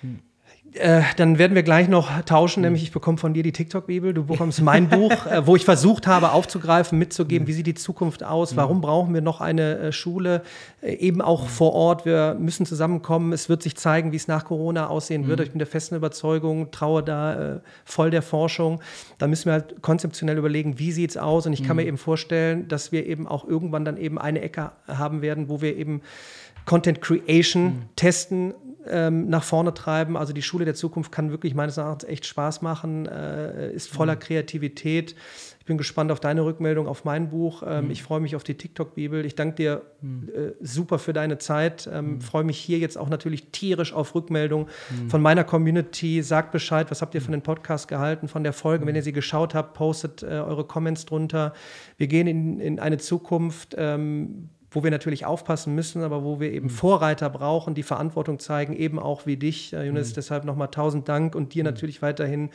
[0.00, 0.20] Hm.
[0.74, 2.66] Äh, dann werden wir gleich noch tauschen, mhm.
[2.66, 6.06] nämlich ich bekomme von dir die TikTok-Bibel, du bekommst mein Buch, äh, wo ich versucht
[6.06, 7.48] habe aufzugreifen, mitzugeben, mhm.
[7.48, 10.42] wie sieht die Zukunft aus, warum brauchen wir noch eine äh, Schule,
[10.80, 14.44] äh, eben auch vor Ort, wir müssen zusammenkommen, es wird sich zeigen, wie es nach
[14.44, 18.80] Corona aussehen wird, ich bin der festen Überzeugung, traue da äh, voll der Forschung,
[19.18, 21.46] da müssen wir halt konzeptionell überlegen, wie sieht es aus?
[21.46, 24.70] Und ich kann mir eben vorstellen, dass wir eben auch irgendwann dann eben eine Ecke
[24.86, 26.00] haben werden, wo wir eben
[26.64, 27.82] Content Creation mhm.
[27.96, 28.54] testen,
[28.90, 30.16] ähm, nach vorne treiben.
[30.16, 34.16] Also die Schule der Zukunft kann wirklich meines Erachtens echt Spaß machen, äh, ist voller
[34.16, 34.20] mhm.
[34.20, 35.14] Kreativität.
[35.60, 37.62] Ich bin gespannt auf deine Rückmeldung auf mein Buch.
[37.66, 37.90] Ähm, mhm.
[37.90, 39.24] Ich freue mich auf die TikTok-Bibel.
[39.24, 40.28] Ich danke dir mhm.
[40.28, 41.88] äh, super für deine Zeit.
[41.92, 42.20] Ähm, mhm.
[42.20, 45.10] Freue mich hier jetzt auch natürlich tierisch auf Rückmeldung mhm.
[45.10, 46.22] von meiner Community.
[46.22, 48.86] Sagt Bescheid, was habt ihr von dem Podcast gehalten, von der Folge.
[48.86, 51.52] Wenn ihr sie geschaut habt, postet äh, eure Comments drunter.
[51.98, 56.52] Wir gehen in, in eine Zukunft ähm, wo wir natürlich aufpassen müssen, aber wo wir
[56.52, 56.70] eben mhm.
[56.70, 60.10] Vorreiter brauchen, die Verantwortung zeigen, eben auch wie dich, äh, Jonas.
[60.10, 60.14] Mhm.
[60.14, 61.70] Deshalb nochmal tausend Dank und dir mhm.
[61.70, 62.50] natürlich weiterhin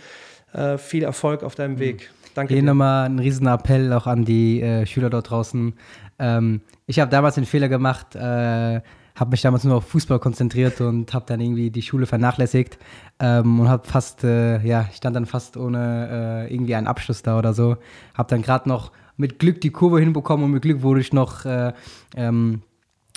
[0.53, 1.80] äh, viel Erfolg auf deinem mhm.
[1.80, 2.11] Weg.
[2.34, 5.74] Danke Hier nochmal ein riesen Appell auch an die äh, Schüler dort draußen.
[6.20, 8.82] Ähm, ich habe damals den Fehler gemacht, äh,
[9.16, 12.78] habe mich damals nur auf Fußball konzentriert und habe dann irgendwie die Schule vernachlässigt
[13.20, 17.38] ähm, und habe fast, äh, ja, stand dann fast ohne äh, irgendwie einen Abschluss da
[17.38, 17.78] oder so.
[18.13, 21.45] Habe dann gerade noch mit Glück die Kurve hinbekommen und mit Glück wurde ich noch
[21.45, 21.74] äh,
[22.16, 22.61] ähm,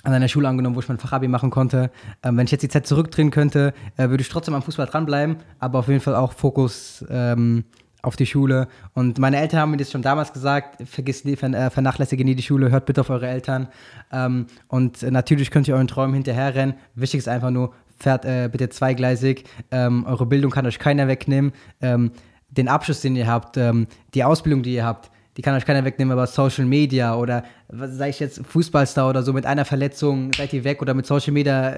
[0.04, 1.90] an einer Schule angenommen, wo ich mein Fachabi machen konnte.
[2.22, 5.36] Ähm, wenn ich jetzt die Zeit zurückdrehen könnte, äh, würde ich trotzdem am Fußball dranbleiben,
[5.58, 7.64] aber auf jeden Fall auch Fokus ähm,
[8.02, 8.68] auf die Schule.
[8.94, 12.42] Und meine Eltern haben mir das schon damals gesagt, vergiss nie, äh, vernachlässige nie die
[12.42, 13.68] Schule, hört bitte auf eure Eltern.
[14.12, 16.76] Ähm, und natürlich könnt ihr euren Träumen hinterherrennen.
[16.94, 19.44] Wichtig ist einfach nur, fährt äh, bitte zweigleisig.
[19.70, 21.52] Ähm, eure Bildung kann euch keiner wegnehmen.
[21.80, 22.12] Ähm,
[22.50, 25.84] den Abschluss, den ihr habt, ähm, die Ausbildung, die ihr habt, die kann euch keiner
[25.84, 30.52] wegnehmen, aber Social Media oder, sage ich jetzt, Fußballstar oder so, mit einer Verletzung seid
[30.52, 31.76] ihr weg oder mit Social Media,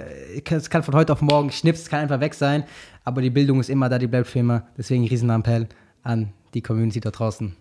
[0.51, 2.65] es kann von heute auf morgen schnips, es kann einfach weg sein,
[3.05, 4.67] aber die Bildung ist immer da, die bleibt für immer.
[4.79, 5.69] Deswegen Riesenappell
[6.03, 7.55] an die Community da draußen.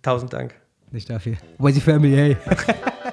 [0.00, 0.54] Tausend Dank.
[0.92, 1.36] Nicht dafür.
[1.58, 2.36] Where's your family, hey?